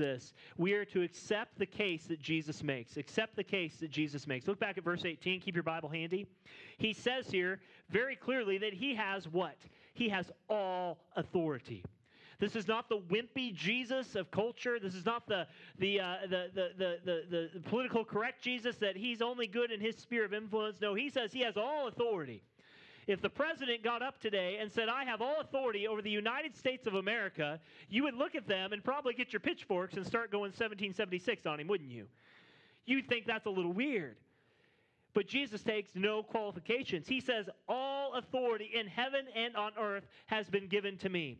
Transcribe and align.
this 0.00 0.32
we 0.56 0.72
are 0.72 0.84
to 0.86 1.02
accept 1.02 1.58
the 1.58 1.66
case 1.66 2.04
that 2.06 2.20
Jesus 2.20 2.62
makes. 2.62 2.96
Accept 2.96 3.36
the 3.36 3.44
case 3.44 3.76
that 3.76 3.90
Jesus 3.90 4.26
makes. 4.26 4.48
Look 4.48 4.58
back 4.58 4.78
at 4.78 4.84
verse 4.84 5.04
18. 5.04 5.40
Keep 5.40 5.54
your 5.54 5.62
Bible 5.62 5.88
handy. 5.88 6.26
He 6.78 6.92
says 6.92 7.30
here 7.30 7.60
very 7.90 8.16
clearly 8.16 8.58
that 8.58 8.72
he 8.72 8.94
has 8.94 9.28
what? 9.28 9.56
He 9.94 10.08
has 10.08 10.30
all 10.48 10.98
authority. 11.14 11.84
This 12.40 12.56
is 12.56 12.66
not 12.66 12.88
the 12.88 12.98
wimpy 12.98 13.54
Jesus 13.54 14.16
of 14.16 14.30
culture. 14.30 14.78
This 14.80 14.94
is 14.94 15.04
not 15.04 15.28
the, 15.28 15.46
the, 15.78 16.00
uh, 16.00 16.16
the, 16.22 16.50
the, 16.54 16.70
the, 16.78 16.98
the, 17.04 17.50
the 17.54 17.60
political 17.68 18.02
correct 18.02 18.42
Jesus 18.42 18.76
that 18.76 18.96
he's 18.96 19.20
only 19.20 19.46
good 19.46 19.70
in 19.70 19.78
his 19.78 19.96
sphere 19.96 20.24
of 20.24 20.32
influence. 20.32 20.80
No, 20.80 20.94
he 20.94 21.10
says 21.10 21.32
he 21.32 21.42
has 21.42 21.58
all 21.58 21.86
authority. 21.86 22.42
If 23.06 23.20
the 23.22 23.30
president 23.30 23.82
got 23.82 24.02
up 24.02 24.20
today 24.20 24.58
and 24.60 24.70
said, 24.70 24.88
I 24.88 25.04
have 25.04 25.20
all 25.20 25.40
authority 25.40 25.88
over 25.88 26.02
the 26.02 26.10
United 26.10 26.56
States 26.56 26.86
of 26.86 26.94
America, 26.94 27.58
you 27.88 28.04
would 28.04 28.14
look 28.14 28.34
at 28.34 28.46
them 28.46 28.72
and 28.72 28.84
probably 28.84 29.14
get 29.14 29.32
your 29.32 29.40
pitchforks 29.40 29.94
and 29.94 30.06
start 30.06 30.30
going 30.30 30.50
1776 30.50 31.46
on 31.46 31.60
him, 31.60 31.66
wouldn't 31.66 31.90
you? 31.90 32.06
You'd 32.86 33.08
think 33.08 33.26
that's 33.26 33.46
a 33.46 33.50
little 33.50 33.72
weird. 33.72 34.16
But 35.12 35.26
Jesus 35.26 35.62
takes 35.62 35.90
no 35.94 36.22
qualifications. 36.22 37.08
He 37.08 37.20
says, 37.20 37.48
All 37.68 38.14
authority 38.14 38.70
in 38.72 38.86
heaven 38.86 39.26
and 39.34 39.56
on 39.56 39.72
earth 39.78 40.06
has 40.26 40.48
been 40.48 40.68
given 40.68 40.96
to 40.98 41.08
me. 41.08 41.38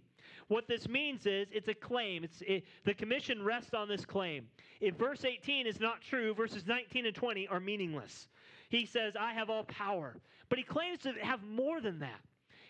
What 0.48 0.66
this 0.66 0.88
means 0.88 1.26
is 1.26 1.46
it's 1.52 1.68
a 1.68 1.74
claim. 1.74 2.24
It's, 2.24 2.42
it, 2.42 2.64
the 2.84 2.94
commission 2.94 3.42
rests 3.42 3.72
on 3.72 3.88
this 3.88 4.04
claim. 4.04 4.48
If 4.80 4.96
verse 4.96 5.24
18 5.24 5.66
is 5.66 5.78
not 5.78 6.00
true, 6.00 6.34
verses 6.34 6.66
19 6.66 7.06
and 7.06 7.14
20 7.14 7.46
are 7.46 7.60
meaningless. 7.60 8.26
He 8.70 8.86
says, 8.86 9.14
I 9.18 9.34
have 9.34 9.50
all 9.50 9.64
power. 9.64 10.16
But 10.48 10.58
he 10.58 10.64
claims 10.64 11.00
to 11.00 11.12
have 11.20 11.42
more 11.42 11.80
than 11.80 11.98
that. 11.98 12.20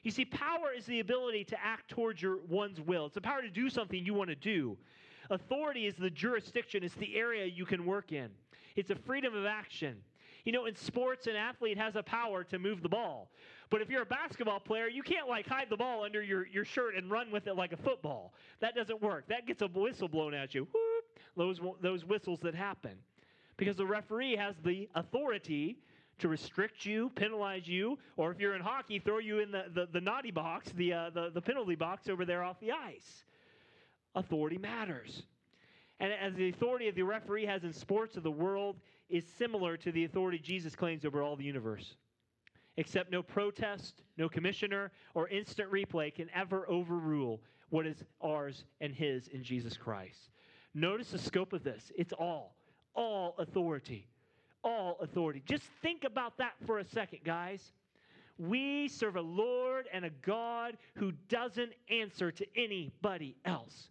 You 0.02 0.10
see, 0.10 0.24
power 0.24 0.72
is 0.76 0.86
the 0.86 1.00
ability 1.00 1.44
to 1.44 1.62
act 1.62 1.90
towards 1.90 2.20
your 2.22 2.38
one's 2.48 2.80
will. 2.80 3.06
It's 3.06 3.14
the 3.14 3.20
power 3.20 3.42
to 3.42 3.50
do 3.50 3.68
something 3.68 4.04
you 4.04 4.14
want 4.14 4.30
to 4.30 4.36
do. 4.36 4.76
Authority 5.30 5.86
is 5.86 5.94
the 5.94 6.10
jurisdiction, 6.10 6.82
it's 6.82 6.94
the 6.94 7.14
area 7.14 7.46
you 7.46 7.64
can 7.64 7.86
work 7.86 8.10
in. 8.10 8.30
It's 8.76 8.90
a 8.90 8.96
freedom 8.96 9.34
of 9.34 9.44
action. 9.44 9.96
You 10.44 10.52
know, 10.52 10.64
in 10.64 10.74
sports, 10.74 11.26
an 11.26 11.36
athlete 11.36 11.76
has 11.76 11.96
a 11.96 12.02
power 12.02 12.44
to 12.44 12.58
move 12.58 12.82
the 12.82 12.88
ball. 12.88 13.30
But 13.68 13.82
if 13.82 13.90
you're 13.90 14.02
a 14.02 14.06
basketball 14.06 14.58
player, 14.58 14.88
you 14.88 15.02
can't 15.02 15.28
like 15.28 15.46
hide 15.46 15.68
the 15.68 15.76
ball 15.76 16.02
under 16.02 16.22
your, 16.22 16.46
your 16.46 16.64
shirt 16.64 16.96
and 16.96 17.10
run 17.10 17.30
with 17.30 17.46
it 17.46 17.56
like 17.56 17.72
a 17.72 17.76
football. 17.76 18.32
That 18.60 18.74
doesn't 18.74 19.02
work. 19.02 19.28
That 19.28 19.46
gets 19.46 19.60
a 19.60 19.66
whistle 19.66 20.08
blown 20.08 20.32
at 20.32 20.54
you. 20.54 20.66
Whoop, 20.72 21.04
those, 21.36 21.60
those 21.82 22.06
whistles 22.06 22.40
that 22.40 22.54
happen. 22.54 22.96
Because 23.58 23.76
the 23.76 23.86
referee 23.86 24.36
has 24.36 24.54
the 24.64 24.88
authority 24.94 25.76
to 26.20 26.28
restrict 26.28 26.86
you, 26.86 27.10
penalize 27.14 27.66
you, 27.66 27.98
or 28.16 28.30
if 28.30 28.40
you're 28.40 28.54
in 28.54 28.62
hockey, 28.62 28.98
throw 28.98 29.18
you 29.18 29.40
in 29.40 29.50
the, 29.50 29.64
the, 29.74 29.88
the 29.92 30.00
naughty 30.00 30.30
box, 30.30 30.70
the, 30.76 30.92
uh, 30.92 31.10
the, 31.10 31.30
the 31.30 31.40
penalty 31.40 31.74
box 31.74 32.08
over 32.08 32.24
there 32.24 32.42
off 32.42 32.60
the 32.60 32.72
ice. 32.72 33.24
Authority 34.14 34.58
matters. 34.58 35.24
And 35.98 36.12
as 36.12 36.34
the 36.34 36.48
authority 36.48 36.88
of 36.88 36.94
the 36.94 37.02
referee 37.02 37.46
has 37.46 37.64
in 37.64 37.72
sports 37.72 38.16
of 38.16 38.22
the 38.22 38.30
world 38.30 38.76
is 39.08 39.24
similar 39.38 39.76
to 39.76 39.92
the 39.92 40.04
authority 40.04 40.38
Jesus 40.38 40.74
claims 40.74 41.04
over 41.04 41.22
all 41.22 41.36
the 41.36 41.44
universe. 41.44 41.96
Except 42.76 43.10
no 43.10 43.22
protest, 43.22 44.02
no 44.16 44.28
commissioner, 44.28 44.92
or 45.14 45.28
instant 45.28 45.70
replay 45.70 46.14
can 46.14 46.30
ever 46.34 46.68
overrule 46.70 47.42
what 47.68 47.86
is 47.86 48.02
ours 48.22 48.64
and 48.80 48.94
his 48.94 49.28
in 49.28 49.42
Jesus 49.42 49.76
Christ. 49.76 50.30
Notice 50.74 51.10
the 51.10 51.18
scope 51.18 51.52
of 51.52 51.64
this. 51.64 51.90
It's 51.96 52.12
all, 52.12 52.56
all 52.94 53.34
authority 53.38 54.08
all 54.62 54.96
authority. 55.00 55.42
Just 55.46 55.64
think 55.82 56.04
about 56.04 56.38
that 56.38 56.52
for 56.66 56.78
a 56.78 56.84
second, 56.84 57.20
guys. 57.24 57.72
We 58.38 58.88
serve 58.88 59.16
a 59.16 59.20
Lord 59.20 59.86
and 59.92 60.04
a 60.04 60.10
God 60.10 60.78
who 60.94 61.12
doesn't 61.28 61.72
answer 61.90 62.32
to 62.32 62.46
anybody 62.56 63.36
else. 63.44 63.88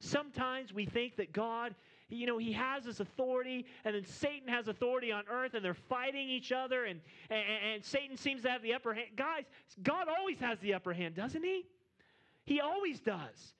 Sometimes 0.00 0.72
we 0.72 0.86
think 0.86 1.16
that 1.16 1.32
God, 1.32 1.74
you 2.08 2.26
know, 2.26 2.38
He 2.38 2.52
has 2.52 2.84
this 2.84 3.00
authority, 3.00 3.66
and 3.84 3.94
then 3.94 4.06
Satan 4.06 4.48
has 4.48 4.68
authority 4.68 5.10
on 5.10 5.24
earth, 5.28 5.54
and 5.54 5.64
they're 5.64 5.74
fighting 5.74 6.28
each 6.28 6.52
other, 6.52 6.84
and, 6.84 7.00
and, 7.28 7.42
and 7.74 7.84
Satan 7.84 8.16
seems 8.16 8.42
to 8.42 8.50
have 8.50 8.62
the 8.62 8.74
upper 8.74 8.94
hand. 8.94 9.08
Guys, 9.16 9.44
God 9.82 10.06
always 10.08 10.38
has 10.38 10.60
the 10.60 10.74
upper 10.74 10.92
hand, 10.92 11.16
doesn't 11.16 11.42
He? 11.42 11.64
He 12.44 12.60
always 12.60 13.00
does. 13.00 13.54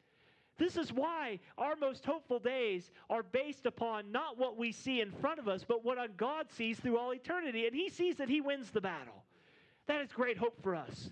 This 0.59 0.77
is 0.77 0.93
why 0.93 1.39
our 1.57 1.77
most 1.77 2.05
hopeful 2.05 2.41
days 2.41 2.91
are 3.09 3.23
based 3.23 3.65
upon 3.65 4.11
not 4.11 4.39
what 4.39 4.57
we 4.57 4.73
see 4.73 5.01
in 5.01 5.13
front 5.13 5.39
of 5.39 5.47
us, 5.47 5.65
but 5.67 5.85
what 5.85 6.17
God 6.17 6.47
sees 6.51 6.79
through 6.81 6.99
all 6.99 7.15
eternity. 7.15 7.67
And 7.67 7.75
He 7.75 7.89
sees 7.89 8.17
that 8.17 8.29
He 8.29 8.41
wins 8.41 8.71
the 8.71 8.81
battle. 8.81 9.25
That 9.87 10.01
is 10.01 10.13
great 10.13 10.37
hope 10.37 10.61
for 10.63 10.75
us. 10.75 11.11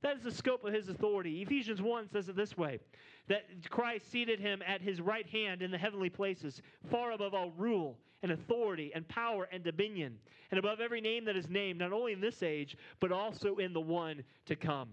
That 0.00 0.16
is 0.16 0.22
the 0.22 0.32
scope 0.32 0.64
of 0.64 0.72
His 0.72 0.88
authority. 0.88 1.42
Ephesians 1.42 1.82
1 1.82 2.08
says 2.08 2.28
it 2.28 2.36
this 2.36 2.56
way 2.56 2.80
that 3.28 3.44
Christ 3.68 4.10
seated 4.10 4.40
Him 4.40 4.62
at 4.66 4.80
His 4.80 5.02
right 5.02 5.28
hand 5.28 5.60
in 5.60 5.70
the 5.70 5.78
heavenly 5.78 6.08
places, 6.08 6.62
far 6.90 7.12
above 7.12 7.34
all 7.34 7.52
rule 7.58 7.98
and 8.22 8.32
authority 8.32 8.90
and 8.94 9.06
power 9.06 9.48
and 9.52 9.62
dominion, 9.62 10.18
and 10.50 10.58
above 10.58 10.80
every 10.80 11.00
name 11.00 11.26
that 11.26 11.36
is 11.36 11.48
named, 11.48 11.78
not 11.78 11.92
only 11.92 12.12
in 12.12 12.20
this 12.20 12.42
age, 12.42 12.76
but 13.00 13.12
also 13.12 13.56
in 13.56 13.72
the 13.72 13.80
one 13.80 14.24
to 14.46 14.56
come. 14.56 14.88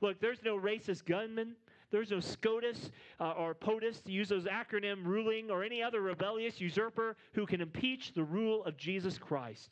Look, 0.00 0.20
there's 0.20 0.42
no 0.42 0.58
racist 0.58 1.04
gunman. 1.04 1.54
There's 1.96 2.10
no 2.10 2.20
SCOTUS 2.20 2.90
uh, 3.20 3.30
or 3.30 3.54
POTUS, 3.54 4.02
to 4.04 4.12
use 4.12 4.28
those 4.28 4.44
acronym, 4.44 5.06
ruling, 5.06 5.50
or 5.50 5.64
any 5.64 5.82
other 5.82 6.02
rebellious 6.02 6.60
usurper 6.60 7.16
who 7.32 7.46
can 7.46 7.62
impeach 7.62 8.12
the 8.12 8.22
rule 8.22 8.62
of 8.66 8.76
Jesus 8.76 9.16
Christ. 9.16 9.70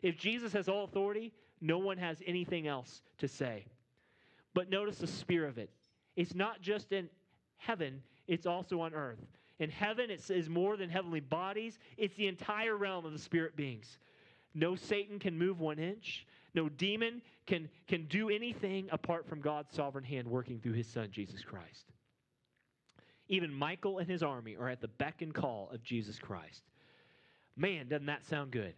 If 0.00 0.16
Jesus 0.16 0.52
has 0.52 0.68
all 0.68 0.84
authority, 0.84 1.32
no 1.60 1.78
one 1.78 1.98
has 1.98 2.22
anything 2.28 2.68
else 2.68 3.02
to 3.18 3.26
say. 3.26 3.64
But 4.54 4.70
notice 4.70 4.98
the 4.98 5.08
spear 5.08 5.48
of 5.48 5.58
it. 5.58 5.68
It's 6.14 6.32
not 6.32 6.60
just 6.60 6.92
in 6.92 7.08
heaven, 7.56 8.04
it's 8.28 8.46
also 8.46 8.80
on 8.80 8.94
earth. 8.94 9.26
In 9.58 9.68
heaven, 9.68 10.10
it 10.10 10.30
is 10.30 10.48
more 10.48 10.76
than 10.76 10.88
heavenly 10.88 11.18
bodies, 11.18 11.80
it's 11.96 12.14
the 12.14 12.28
entire 12.28 12.76
realm 12.76 13.04
of 13.04 13.12
the 13.12 13.18
spirit 13.18 13.56
beings. 13.56 13.98
No 14.54 14.76
Satan 14.76 15.18
can 15.18 15.36
move 15.36 15.58
one 15.58 15.80
inch. 15.80 16.24
No 16.54 16.68
demon 16.68 17.20
can, 17.46 17.68
can 17.88 18.06
do 18.06 18.30
anything 18.30 18.88
apart 18.92 19.28
from 19.28 19.40
God's 19.40 19.74
sovereign 19.74 20.04
hand 20.04 20.28
working 20.28 20.60
through 20.60 20.74
his 20.74 20.86
son, 20.86 21.08
Jesus 21.10 21.42
Christ. 21.42 21.92
Even 23.28 23.52
Michael 23.52 23.98
and 23.98 24.08
his 24.08 24.22
army 24.22 24.56
are 24.56 24.68
at 24.68 24.80
the 24.80 24.88
beck 24.88 25.22
and 25.22 25.34
call 25.34 25.70
of 25.72 25.82
Jesus 25.82 26.18
Christ. 26.18 26.62
Man, 27.56 27.88
doesn't 27.88 28.06
that 28.06 28.24
sound 28.26 28.50
good? 28.50 28.74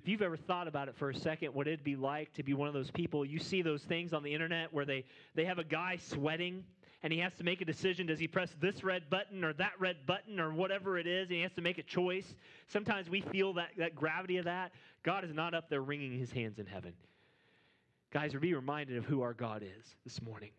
If 0.00 0.08
you've 0.08 0.22
ever 0.22 0.36
thought 0.36 0.68
about 0.68 0.88
it 0.88 0.96
for 0.96 1.08
a 1.10 1.14
second, 1.14 1.54
what 1.54 1.66
it'd 1.66 1.82
be 1.82 1.96
like 1.96 2.32
to 2.34 2.42
be 2.42 2.52
one 2.52 2.68
of 2.68 2.74
those 2.74 2.90
people, 2.90 3.24
you 3.24 3.38
see 3.38 3.62
those 3.62 3.82
things 3.82 4.12
on 4.12 4.22
the 4.22 4.32
internet 4.32 4.72
where 4.72 4.84
they, 4.84 5.04
they 5.34 5.46
have 5.46 5.58
a 5.58 5.64
guy 5.64 5.96
sweating 5.96 6.62
and 7.02 7.12
he 7.12 7.18
has 7.18 7.34
to 7.34 7.44
make 7.44 7.60
a 7.60 7.64
decision. 7.64 8.06
Does 8.06 8.18
he 8.18 8.28
press 8.28 8.54
this 8.60 8.84
red 8.84 9.08
button 9.10 9.44
or 9.44 9.52
that 9.54 9.72
red 9.78 10.06
button 10.06 10.40
or 10.40 10.52
whatever 10.52 10.98
it 10.98 11.06
is? 11.06 11.28
And 11.28 11.36
he 11.36 11.42
has 11.42 11.52
to 11.52 11.62
make 11.62 11.78
a 11.78 11.82
choice. 11.82 12.34
Sometimes 12.66 13.10
we 13.10 13.20
feel 13.20 13.52
that, 13.54 13.70
that 13.78 13.94
gravity 13.94 14.38
of 14.38 14.44
that. 14.44 14.72
God 15.04 15.24
is 15.24 15.34
not 15.34 15.54
up 15.54 15.68
there 15.68 15.82
wringing 15.82 16.18
his 16.18 16.32
hands 16.32 16.58
in 16.58 16.66
heaven. 16.66 16.94
Guys, 18.12 18.32
be 18.34 18.54
reminded 18.54 18.96
of 18.96 19.04
who 19.04 19.22
our 19.22 19.34
God 19.34 19.62
is 19.62 19.96
this 20.04 20.22
morning. 20.22 20.50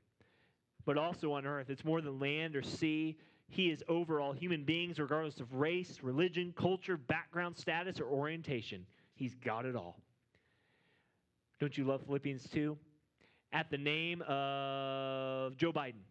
But 0.85 0.97
also 0.97 1.33
on 1.33 1.45
earth, 1.45 1.69
it's 1.69 1.83
more 1.83 1.99
than 1.99 2.19
land 2.19 2.55
or 2.55 2.61
sea. 2.61 3.17
He 3.47 3.71
is 3.71 3.83
over 3.87 4.19
all 4.19 4.33
human 4.33 4.63
beings, 4.63 4.99
regardless 4.99 5.39
of 5.39 5.53
race, 5.53 5.99
religion, 6.01 6.53
culture, 6.55 6.97
background, 6.97 7.57
status, 7.57 7.99
or 7.99 8.05
orientation. 8.05 8.85
He's 9.15 9.33
got 9.35 9.65
it 9.65 9.75
all. 9.75 9.97
Don't 11.59 11.75
you 11.77 11.85
love 11.85 12.03
Philippians 12.05 12.47
2? 12.49 12.77
At 13.51 13.71
the 13.71 13.77
name 13.77 14.21
of 14.23 15.55
Joe 15.57 15.71
Biden, 15.71 16.03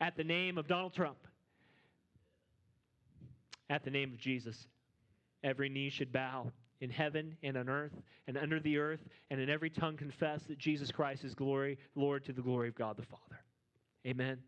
at 0.00 0.16
the 0.16 0.24
name 0.24 0.58
of 0.58 0.68
Donald 0.68 0.94
Trump, 0.94 1.16
at 3.70 3.82
the 3.82 3.90
name 3.90 4.12
of 4.12 4.18
Jesus. 4.18 4.66
Every 5.42 5.68
knee 5.68 5.90
should 5.90 6.12
bow 6.12 6.52
in 6.82 6.90
heaven 6.90 7.36
and 7.44 7.56
on 7.56 7.68
earth 7.68 8.02
and 8.26 8.36
under 8.36 8.58
the 8.60 8.76
earth, 8.76 9.00
and 9.30 9.40
in 9.40 9.48
every 9.48 9.70
tongue 9.70 9.96
confess 9.96 10.42
that 10.42 10.58
Jesus 10.58 10.90
Christ 10.90 11.24
is 11.24 11.32
glory, 11.32 11.78
Lord 11.94 12.24
to 12.24 12.32
the 12.32 12.42
glory 12.42 12.68
of 12.68 12.74
God 12.74 12.96
the 12.96 13.04
Father. 13.04 13.40
Amen. 14.04 14.38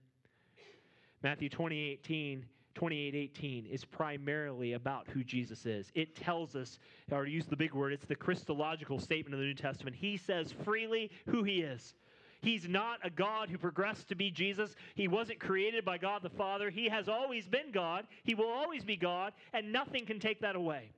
Matthew 1.23 1.49
28 1.49 2.01
18, 2.05 2.45
28 2.75 3.15
18 3.15 3.67
is 3.67 3.85
primarily 3.85 4.73
about 4.73 5.07
who 5.09 5.23
Jesus 5.23 5.65
is. 5.65 5.93
It 5.95 6.17
tells 6.17 6.57
us, 6.57 6.81
or 7.13 7.25
use 7.25 7.47
the 7.47 7.57
big 7.57 7.73
word, 7.73 7.93
it's 7.93 8.05
the 8.05 8.17
Christological 8.17 8.99
statement 8.99 9.35
of 9.35 9.39
the 9.39 9.47
New 9.47 9.55
Testament. 9.55 9.95
He 9.95 10.17
says 10.17 10.53
freely 10.65 11.13
who 11.27 11.45
he 11.45 11.61
is. 11.61 11.95
He's 12.43 12.69
not 12.69 12.99
a 13.05 13.11
God 13.11 13.49
who 13.49 13.57
progressed 13.57 14.09
to 14.09 14.17
be 14.17 14.31
Jesus. 14.31 14.75
He 14.97 15.07
wasn't 15.07 15.39
created 15.39 15.85
by 15.85 15.99
God 15.99 16.23
the 16.23 16.29
Father. 16.31 16.69
He 16.69 16.89
has 16.89 17.09
always 17.09 17.47
been 17.47 17.71
God. 17.73 18.07
He 18.25 18.35
will 18.35 18.51
always 18.51 18.85
be 18.85 18.97
God, 18.97 19.33
and 19.53 19.73
nothing 19.73 20.05
can 20.05 20.19
take 20.19 20.41
that 20.41 20.57
away. 20.57 20.91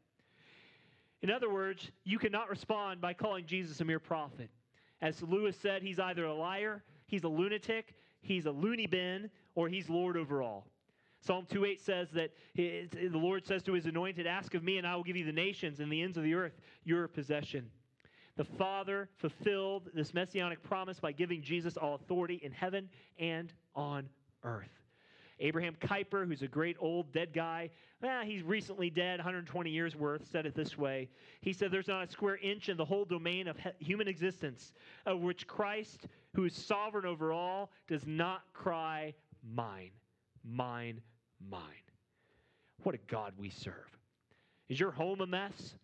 In 1.22 1.30
other 1.30 1.50
words, 1.50 1.90
you 2.04 2.18
cannot 2.18 2.48
respond 2.48 3.00
by 3.00 3.14
calling 3.14 3.46
Jesus 3.46 3.80
a 3.80 3.84
mere 3.84 3.98
prophet. 3.98 4.50
As 5.00 5.22
Lewis 5.22 5.56
said, 5.56 5.82
he's 5.82 5.98
either 5.98 6.24
a 6.24 6.34
liar, 6.34 6.82
he's 7.06 7.24
a 7.24 7.28
lunatic, 7.28 7.94
he's 8.20 8.46
a 8.46 8.50
loony 8.50 8.86
bin, 8.86 9.30
or 9.54 9.68
he's 9.68 9.88
Lord 9.88 10.16
over 10.16 10.42
all. 10.42 10.66
Psalm 11.20 11.46
2:8 11.46 11.80
says 11.80 12.10
that 12.10 12.32
the 12.54 13.10
Lord 13.12 13.44
says 13.44 13.62
to 13.64 13.72
his 13.72 13.86
anointed, 13.86 14.26
Ask 14.26 14.54
of 14.54 14.62
me, 14.62 14.78
and 14.78 14.86
I 14.86 14.94
will 14.94 15.02
give 15.02 15.16
you 15.16 15.24
the 15.24 15.32
nations 15.32 15.80
and 15.80 15.90
the 15.90 16.02
ends 16.02 16.16
of 16.16 16.22
the 16.22 16.34
earth, 16.34 16.60
your 16.84 17.08
possession. 17.08 17.70
The 18.36 18.44
Father 18.44 19.08
fulfilled 19.16 19.90
this 19.94 20.12
messianic 20.12 20.62
promise 20.62 21.00
by 21.00 21.12
giving 21.12 21.42
Jesus 21.42 21.76
all 21.76 21.94
authority 21.94 22.36
in 22.42 22.52
heaven 22.52 22.88
and 23.18 23.52
on 23.74 24.08
earth. 24.44 24.85
Abraham 25.38 25.76
Kuyper, 25.80 26.26
who's 26.26 26.42
a 26.42 26.48
great 26.48 26.76
old 26.80 27.12
dead 27.12 27.32
guy, 27.32 27.70
eh, 28.02 28.24
he's 28.24 28.42
recently 28.42 28.88
dead, 28.88 29.18
120 29.18 29.70
years 29.70 29.94
worth, 29.94 30.26
said 30.30 30.46
it 30.46 30.54
this 30.54 30.78
way. 30.78 31.08
He 31.42 31.52
said, 31.52 31.70
There's 31.70 31.88
not 31.88 32.08
a 32.08 32.10
square 32.10 32.38
inch 32.38 32.68
in 32.68 32.76
the 32.76 32.84
whole 32.84 33.04
domain 33.04 33.48
of 33.48 33.56
human 33.78 34.08
existence 34.08 34.72
of 35.04 35.20
which 35.20 35.46
Christ, 35.46 36.06
who 36.34 36.44
is 36.44 36.54
sovereign 36.54 37.04
over 37.04 37.32
all, 37.32 37.70
does 37.86 38.06
not 38.06 38.42
cry, 38.54 39.14
Mine, 39.54 39.90
mine, 40.44 41.00
mine. 41.48 41.60
What 42.82 42.94
a 42.94 42.98
God 43.06 43.34
we 43.38 43.50
serve. 43.50 43.74
Is 44.68 44.80
your 44.80 44.90
home 44.90 45.20
a 45.20 45.26
mess? 45.26 45.74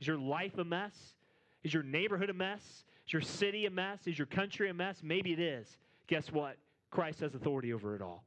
Is 0.00 0.06
your 0.06 0.18
life 0.18 0.58
a 0.58 0.64
mess? 0.64 1.14
Is 1.62 1.72
your 1.72 1.82
neighborhood 1.82 2.30
a 2.30 2.34
mess? 2.34 2.84
Is 3.06 3.12
your 3.12 3.22
city 3.22 3.66
a 3.66 3.70
mess? 3.70 4.06
Is 4.06 4.18
your 4.18 4.26
country 4.26 4.70
a 4.70 4.74
mess? 4.74 5.00
Maybe 5.02 5.32
it 5.32 5.38
is. 5.38 5.78
Guess 6.08 6.32
what? 6.32 6.56
Christ 6.90 7.20
has 7.20 7.34
authority 7.34 7.72
over 7.72 7.94
it 7.94 8.02
all. 8.02 8.24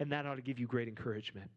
And 0.00 0.10
that 0.12 0.26
ought 0.26 0.36
to 0.36 0.42
give 0.42 0.58
you 0.58 0.66
great 0.66 0.88
encouragement. 0.88 1.50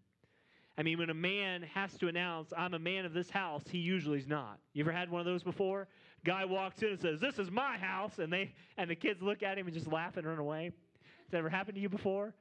I 0.77 0.83
mean, 0.83 0.99
when 0.99 1.09
a 1.09 1.15
man 1.15 1.63
has 1.73 1.91
to 1.97 2.07
announce, 2.07 2.53
I'm 2.55 2.75
a 2.75 2.79
man 2.79 3.05
of 3.05 3.13
this 3.13 3.31
house, 3.31 3.63
he 3.67 3.79
usually 3.79 4.19
is 4.19 4.27
not. 4.27 4.59
You 4.73 4.83
ever 4.83 4.91
had 4.91 5.09
one 5.09 5.19
of 5.19 5.25
those 5.25 5.41
before? 5.41 5.87
Guy 6.23 6.45
walks 6.45 6.83
in 6.83 6.89
and 6.89 6.99
says, 6.99 7.19
This 7.19 7.39
is 7.39 7.49
my 7.49 7.77
house, 7.77 8.19
and 8.19 8.31
they 8.31 8.53
and 8.77 8.89
the 8.89 8.95
kids 8.95 9.21
look 9.21 9.41
at 9.41 9.57
him 9.57 9.65
and 9.65 9.73
just 9.73 9.87
laugh 9.87 10.17
and 10.17 10.27
run 10.27 10.37
away. 10.37 10.65
Has 10.65 11.31
that 11.31 11.37
ever 11.37 11.49
happened 11.49 11.75
to 11.75 11.81
you 11.81 11.89
before? 11.89 12.33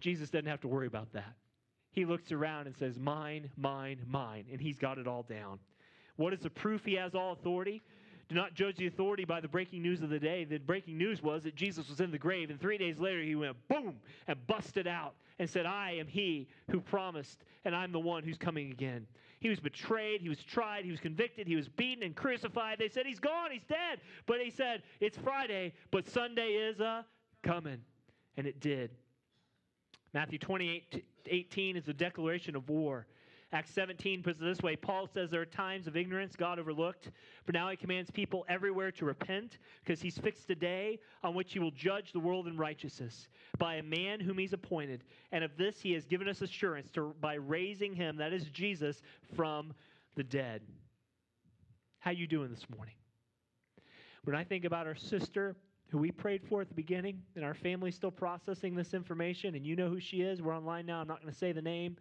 Jesus 0.00 0.30
doesn't 0.30 0.48
have 0.48 0.60
to 0.62 0.68
worry 0.68 0.88
about 0.88 1.12
that. 1.12 1.34
He 1.92 2.04
looks 2.04 2.32
around 2.32 2.66
and 2.66 2.76
says, 2.76 2.98
Mine, 2.98 3.50
mine, 3.56 4.00
mine, 4.08 4.46
and 4.50 4.60
he's 4.60 4.78
got 4.78 4.98
it 4.98 5.06
all 5.06 5.22
down. 5.22 5.60
What 6.16 6.32
is 6.32 6.40
the 6.40 6.50
proof 6.50 6.84
he 6.84 6.94
has 6.94 7.14
all 7.14 7.32
authority? 7.32 7.82
Do 8.28 8.34
not 8.34 8.54
judge 8.54 8.76
the 8.76 8.86
authority 8.86 9.24
by 9.24 9.40
the 9.40 9.48
breaking 9.48 9.82
news 9.82 10.02
of 10.02 10.08
the 10.08 10.18
day. 10.18 10.44
The 10.44 10.58
breaking 10.58 10.96
news 10.96 11.22
was 11.22 11.42
that 11.42 11.54
Jesus 11.54 11.88
was 11.88 12.00
in 12.00 12.10
the 12.10 12.18
grave, 12.18 12.50
and 12.50 12.60
three 12.60 12.78
days 12.78 12.98
later 12.98 13.22
he 13.22 13.34
went 13.34 13.56
boom 13.68 13.96
and 14.26 14.46
busted 14.46 14.86
out 14.86 15.14
and 15.38 15.48
said, 15.48 15.66
I 15.66 15.92
am 15.92 16.06
he 16.06 16.48
who 16.70 16.80
promised, 16.80 17.44
and 17.64 17.74
I'm 17.74 17.92
the 17.92 18.00
one 18.00 18.22
who's 18.22 18.38
coming 18.38 18.70
again. 18.70 19.06
He 19.40 19.50
was 19.50 19.60
betrayed, 19.60 20.22
he 20.22 20.30
was 20.30 20.42
tried, 20.42 20.86
he 20.86 20.90
was 20.90 21.00
convicted, 21.00 21.46
he 21.46 21.56
was 21.56 21.68
beaten 21.68 22.02
and 22.02 22.16
crucified. 22.16 22.78
They 22.78 22.88
said, 22.88 23.04
He's 23.04 23.20
gone, 23.20 23.50
he's 23.50 23.64
dead. 23.68 24.00
But 24.24 24.40
he 24.40 24.50
said, 24.50 24.82
It's 25.00 25.18
Friday, 25.18 25.74
but 25.90 26.08
Sunday 26.08 26.52
is 26.52 26.80
a 26.80 27.04
coming. 27.42 27.82
And 28.38 28.46
it 28.46 28.60
did. 28.60 28.90
Matthew 30.14 30.38
28 30.38 31.04
18 31.26 31.76
is 31.76 31.88
a 31.88 31.92
declaration 31.92 32.56
of 32.56 32.68
war. 32.68 33.06
Acts 33.54 33.70
17 33.70 34.24
puts 34.24 34.40
it 34.40 34.44
this 34.44 34.60
way 34.62 34.74
Paul 34.74 35.06
says 35.06 35.30
there 35.30 35.40
are 35.40 35.46
times 35.46 35.86
of 35.86 35.96
ignorance 35.96 36.34
God 36.34 36.58
overlooked, 36.58 37.12
but 37.46 37.54
now 37.54 37.70
he 37.70 37.76
commands 37.76 38.10
people 38.10 38.44
everywhere 38.48 38.90
to 38.90 39.04
repent 39.04 39.58
because 39.84 40.02
he's 40.02 40.18
fixed 40.18 40.50
a 40.50 40.56
day 40.56 40.98
on 41.22 41.36
which 41.36 41.52
he 41.52 41.60
will 41.60 41.70
judge 41.70 42.10
the 42.10 42.18
world 42.18 42.48
in 42.48 42.56
righteousness 42.56 43.28
by 43.56 43.76
a 43.76 43.82
man 43.82 44.18
whom 44.18 44.38
he's 44.38 44.52
appointed. 44.52 45.04
And 45.30 45.44
of 45.44 45.56
this 45.56 45.80
he 45.80 45.92
has 45.92 46.04
given 46.04 46.28
us 46.28 46.42
assurance 46.42 46.90
to, 46.92 47.14
by 47.20 47.34
raising 47.34 47.94
him, 47.94 48.16
that 48.16 48.32
is 48.32 48.46
Jesus, 48.46 49.02
from 49.36 49.72
the 50.16 50.24
dead. 50.24 50.62
How 52.00 52.10
you 52.10 52.26
doing 52.26 52.50
this 52.50 52.66
morning? 52.74 52.94
When 54.24 54.34
I 54.34 54.42
think 54.42 54.64
about 54.64 54.88
our 54.88 54.96
sister 54.96 55.54
who 55.90 55.98
we 55.98 56.10
prayed 56.10 56.42
for 56.48 56.60
at 56.60 56.68
the 56.68 56.74
beginning, 56.74 57.22
and 57.36 57.44
our 57.44 57.54
family's 57.54 57.94
still 57.94 58.10
processing 58.10 58.74
this 58.74 58.94
information, 58.94 59.54
and 59.54 59.64
you 59.64 59.76
know 59.76 59.88
who 59.88 60.00
she 60.00 60.22
is. 60.22 60.42
We're 60.42 60.56
online 60.56 60.86
now. 60.86 61.00
I'm 61.00 61.06
not 61.06 61.20
going 61.20 61.32
to 61.32 61.38
say 61.38 61.52
the 61.52 61.62
name. 61.62 61.96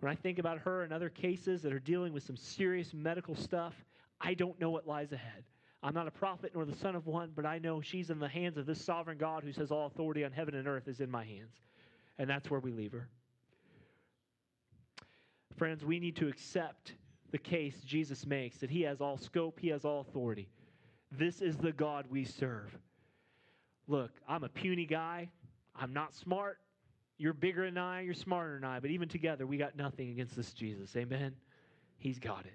When 0.00 0.10
I 0.10 0.14
think 0.14 0.38
about 0.38 0.58
her 0.58 0.82
and 0.82 0.92
other 0.92 1.08
cases 1.08 1.62
that 1.62 1.72
are 1.72 1.78
dealing 1.78 2.12
with 2.12 2.22
some 2.22 2.36
serious 2.36 2.92
medical 2.92 3.34
stuff, 3.34 3.74
I 4.20 4.34
don't 4.34 4.58
know 4.60 4.70
what 4.70 4.86
lies 4.86 5.12
ahead. 5.12 5.44
I'm 5.82 5.94
not 5.94 6.08
a 6.08 6.10
prophet 6.10 6.52
nor 6.54 6.64
the 6.64 6.76
son 6.76 6.96
of 6.96 7.06
one, 7.06 7.32
but 7.34 7.44
I 7.44 7.58
know 7.58 7.80
she's 7.80 8.10
in 8.10 8.18
the 8.18 8.28
hands 8.28 8.56
of 8.56 8.66
this 8.66 8.82
sovereign 8.82 9.18
God 9.18 9.44
who 9.44 9.52
says, 9.52 9.70
All 9.70 9.86
authority 9.86 10.24
on 10.24 10.32
heaven 10.32 10.54
and 10.54 10.66
earth 10.66 10.88
is 10.88 11.00
in 11.00 11.10
my 11.10 11.24
hands. 11.24 11.60
And 12.18 12.28
that's 12.28 12.50
where 12.50 12.60
we 12.60 12.72
leave 12.72 12.92
her. 12.92 13.08
Friends, 15.56 15.84
we 15.84 16.00
need 16.00 16.16
to 16.16 16.28
accept 16.28 16.92
the 17.30 17.38
case 17.38 17.82
Jesus 17.84 18.26
makes 18.26 18.58
that 18.58 18.70
he 18.70 18.82
has 18.82 19.00
all 19.00 19.18
scope, 19.18 19.58
he 19.60 19.68
has 19.68 19.84
all 19.84 20.00
authority. 20.00 20.48
This 21.12 21.42
is 21.42 21.56
the 21.56 21.72
God 21.72 22.06
we 22.10 22.24
serve. 22.24 22.76
Look, 23.86 24.10
I'm 24.26 24.44
a 24.44 24.48
puny 24.48 24.86
guy. 24.86 25.28
I'm 25.76 25.92
not 25.92 26.14
smart. 26.14 26.58
You're 27.24 27.32
bigger 27.32 27.64
than 27.64 27.78
I, 27.78 28.02
you're 28.02 28.12
smarter 28.12 28.56
than 28.56 28.64
I, 28.64 28.80
but 28.80 28.90
even 28.90 29.08
together, 29.08 29.46
we 29.46 29.56
got 29.56 29.78
nothing 29.78 30.10
against 30.10 30.36
this 30.36 30.52
Jesus. 30.52 30.94
Amen? 30.94 31.34
He's 31.96 32.18
got 32.18 32.44
it. 32.44 32.52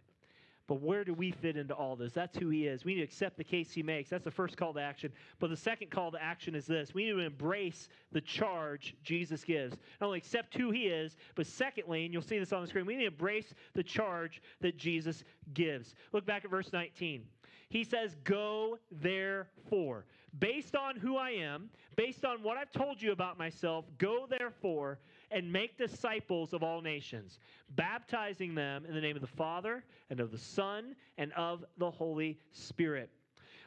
But 0.67 0.79
where 0.79 1.03
do 1.03 1.11
we 1.15 1.31
fit 1.31 1.57
into 1.57 1.73
all 1.73 1.95
this? 1.95 2.13
That's 2.13 2.37
who 2.37 2.49
he 2.49 2.67
is. 2.67 2.85
We 2.85 2.93
need 2.93 2.99
to 2.99 3.03
accept 3.03 3.35
the 3.37 3.43
case 3.43 3.71
he 3.71 3.81
makes. 3.81 4.11
That's 4.11 4.25
the 4.25 4.29
first 4.29 4.57
call 4.57 4.71
to 4.75 4.79
action. 4.79 5.11
But 5.39 5.49
the 5.49 5.57
second 5.57 5.89
call 5.89 6.11
to 6.11 6.21
action 6.21 6.53
is 6.53 6.67
this 6.67 6.93
we 6.93 7.05
need 7.05 7.13
to 7.13 7.19
embrace 7.21 7.89
the 8.11 8.21
charge 8.21 8.95
Jesus 9.03 9.43
gives. 9.43 9.75
Not 9.99 10.05
only 10.05 10.19
accept 10.19 10.55
who 10.55 10.69
he 10.69 10.83
is, 10.83 11.17
but 11.33 11.47
secondly, 11.47 12.05
and 12.05 12.13
you'll 12.13 12.21
see 12.21 12.37
this 12.37 12.53
on 12.53 12.61
the 12.61 12.67
screen, 12.67 12.85
we 12.85 12.95
need 12.95 13.05
to 13.05 13.07
embrace 13.07 13.55
the 13.73 13.81
charge 13.81 14.39
that 14.61 14.77
Jesus 14.77 15.23
gives. 15.55 15.95
Look 16.13 16.27
back 16.27 16.45
at 16.45 16.51
verse 16.51 16.71
19. 16.71 17.23
He 17.69 17.83
says, 17.83 18.15
Go 18.23 18.77
therefore. 18.91 20.05
Based 20.37 20.75
on 20.75 20.95
who 20.95 21.17
I 21.17 21.31
am, 21.31 21.69
based 21.95 22.23
on 22.23 22.43
what 22.43 22.57
I've 22.57 22.71
told 22.71 23.01
you 23.01 23.11
about 23.11 23.37
myself, 23.37 23.85
go 23.97 24.27
therefore 24.27 24.99
and 25.31 25.51
make 25.51 25.77
disciples 25.77 26.53
of 26.53 26.63
all 26.63 26.81
nations, 26.81 27.39
baptizing 27.75 28.53
them 28.53 28.85
in 28.85 28.93
the 28.93 29.01
name 29.01 29.15
of 29.15 29.21
the 29.21 29.27
Father 29.27 29.83
and 30.09 30.19
of 30.19 30.31
the 30.31 30.37
Son 30.37 30.95
and 31.17 31.33
of 31.33 31.65
the 31.77 31.89
Holy 31.89 32.39
Spirit. 32.51 33.09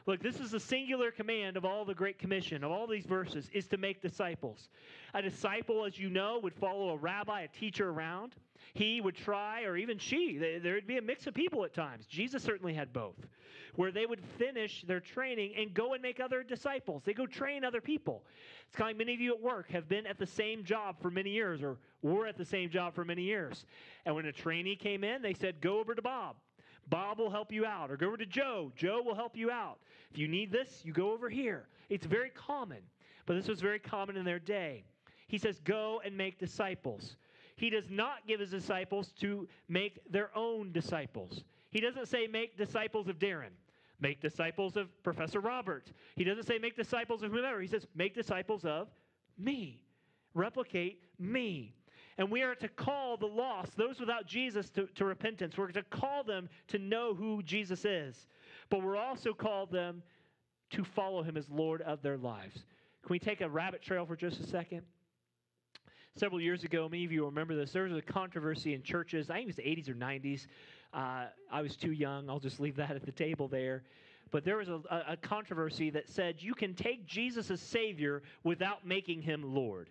Look, 0.05 0.21
this 0.21 0.39
is 0.39 0.51
the 0.51 0.59
singular 0.59 1.11
command 1.11 1.55
of 1.55 1.63
all 1.63 1.85
the 1.85 1.93
Great 1.93 2.19
Commission, 2.19 2.63
of 2.63 2.71
all 2.71 2.87
these 2.87 3.05
verses, 3.05 3.49
is 3.53 3.67
to 3.67 3.77
make 3.77 4.01
disciples. 4.01 4.69
A 5.13 5.21
disciple, 5.21 5.85
as 5.85 5.97
you 5.97 6.09
know, 6.09 6.39
would 6.43 6.55
follow 6.55 6.89
a 6.89 6.97
rabbi, 6.97 7.41
a 7.41 7.47
teacher 7.47 7.89
around. 7.89 8.35
He 8.73 8.99
would 9.01 9.15
try, 9.15 9.63
or 9.63 9.77
even 9.77 9.97
she, 9.97 10.37
there 10.37 10.73
would 10.73 10.87
be 10.87 10.97
a 10.97 11.01
mix 11.01 11.27
of 11.27 11.33
people 11.33 11.63
at 11.63 11.73
times. 11.73 12.05
Jesus 12.05 12.43
certainly 12.43 12.73
had 12.73 12.91
both 12.91 13.15
where 13.75 13.91
they 13.91 14.05
would 14.05 14.21
finish 14.37 14.83
their 14.87 14.99
training 14.99 15.53
and 15.57 15.73
go 15.73 15.93
and 15.93 16.01
make 16.01 16.19
other 16.19 16.43
disciples. 16.43 17.03
They 17.03 17.13
go 17.13 17.25
train 17.25 17.63
other 17.63 17.81
people. 17.81 18.23
It's 18.67 18.75
kind 18.75 18.91
of 18.91 18.97
like 18.97 18.97
many 18.99 19.13
of 19.15 19.19
you 19.19 19.33
at 19.33 19.41
work 19.41 19.69
have 19.71 19.89
been 19.89 20.05
at 20.05 20.19
the 20.19 20.27
same 20.27 20.63
job 20.63 20.97
for 21.01 21.09
many 21.09 21.31
years 21.31 21.63
or 21.63 21.77
were 22.01 22.27
at 22.27 22.37
the 22.37 22.45
same 22.45 22.69
job 22.69 22.93
for 22.93 23.03
many 23.03 23.23
years. 23.23 23.65
And 24.05 24.15
when 24.15 24.25
a 24.25 24.31
trainee 24.31 24.75
came 24.75 25.03
in, 25.03 25.21
they 25.21 25.33
said, 25.33 25.59
Go 25.61 25.79
over 25.79 25.95
to 25.95 26.01
Bob. 26.01 26.35
Bob 26.89 27.19
will 27.19 27.29
help 27.29 27.51
you 27.51 27.65
out. 27.65 27.91
Or 27.91 27.97
go 27.97 28.07
over 28.07 28.17
to 28.17 28.25
Joe. 28.25 28.71
Joe 28.75 29.01
will 29.03 29.15
help 29.15 29.35
you 29.35 29.51
out. 29.51 29.79
If 30.11 30.17
you 30.17 30.27
need 30.27 30.51
this, 30.51 30.81
you 30.83 30.93
go 30.93 31.11
over 31.11 31.29
here. 31.29 31.67
It's 31.89 32.05
very 32.05 32.29
common, 32.29 32.79
but 33.25 33.35
this 33.35 33.47
was 33.47 33.61
very 33.61 33.79
common 33.79 34.17
in 34.17 34.25
their 34.25 34.39
day. 34.39 34.83
He 35.27 35.37
says, 35.37 35.59
Go 35.63 36.01
and 36.05 36.15
make 36.15 36.39
disciples. 36.39 37.15
He 37.55 37.69
does 37.69 37.89
not 37.89 38.27
give 38.27 38.39
his 38.39 38.51
disciples 38.51 39.11
to 39.19 39.47
make 39.69 39.99
their 40.11 40.35
own 40.35 40.71
disciples. 40.71 41.43
He 41.71 41.79
doesn't 41.79 42.07
say, 42.07 42.27
Make 42.27 42.57
disciples 42.57 43.07
of 43.07 43.19
Darren. 43.19 43.51
Make 44.03 44.21
disciples 44.21 44.75
of 44.75 44.89
Professor 45.01 45.39
Robert. 45.39 45.89
He 46.17 46.25
doesn't 46.25 46.45
say 46.45 46.57
make 46.57 46.75
disciples 46.75 47.23
of 47.23 47.31
whomever. 47.31 47.61
He 47.61 47.67
says 47.67 47.87
make 47.95 48.13
disciples 48.13 48.65
of 48.65 48.89
me. 49.37 49.79
Replicate 50.33 51.01
me. 51.17 51.73
And 52.17 52.29
we 52.29 52.41
are 52.43 52.55
to 52.55 52.67
call 52.67 53.17
the 53.17 53.25
lost, 53.25 53.75
those 53.75 53.99
without 53.99 54.27
Jesus, 54.27 54.69
to, 54.71 54.87
to 54.95 55.05
repentance. 55.05 55.57
We're 55.57 55.71
to 55.71 55.83
call 55.83 56.23
them 56.23 56.49
to 56.67 56.77
know 56.77 57.13
who 57.13 57.41
Jesus 57.43 57.85
is. 57.85 58.27
But 58.69 58.83
we're 58.83 58.97
also 58.97 59.33
called 59.33 59.71
them 59.71 60.03
to 60.71 60.83
follow 60.83 61.23
him 61.23 61.37
as 61.37 61.49
Lord 61.49 61.81
of 61.81 62.01
their 62.01 62.17
lives. 62.17 62.65
Can 63.03 63.09
we 63.09 63.19
take 63.19 63.41
a 63.41 63.49
rabbit 63.49 63.81
trail 63.81 64.05
for 64.05 64.15
just 64.15 64.39
a 64.39 64.47
second? 64.47 64.81
Several 66.15 66.39
years 66.39 66.63
ago, 66.63 66.87
many 66.87 67.05
of 67.05 67.11
you 67.11 67.25
remember 67.25 67.55
this. 67.55 67.71
There 67.71 67.83
was 67.83 67.97
a 67.97 68.01
controversy 68.01 68.75
in 68.75 68.83
churches, 68.83 69.29
I 69.29 69.35
think 69.35 69.45
it 69.45 69.47
was 69.47 69.55
the 69.55 69.63
80s 69.63 69.89
or 69.89 69.95
90s, 69.95 70.47
uh, 70.93 71.25
I 71.51 71.61
was 71.61 71.75
too 71.75 71.91
young. 71.91 72.29
I'll 72.29 72.39
just 72.39 72.59
leave 72.59 72.75
that 72.75 72.91
at 72.91 73.03
the 73.03 73.11
table 73.11 73.47
there. 73.47 73.83
But 74.29 74.45
there 74.45 74.57
was 74.57 74.69
a, 74.69 74.81
a 75.09 75.17
controversy 75.17 75.89
that 75.91 76.09
said 76.09 76.35
you 76.39 76.53
can 76.53 76.75
take 76.75 77.05
Jesus 77.05 77.51
as 77.51 77.61
Savior 77.61 78.21
without 78.43 78.85
making 78.85 79.21
him 79.21 79.41
Lord. 79.43 79.89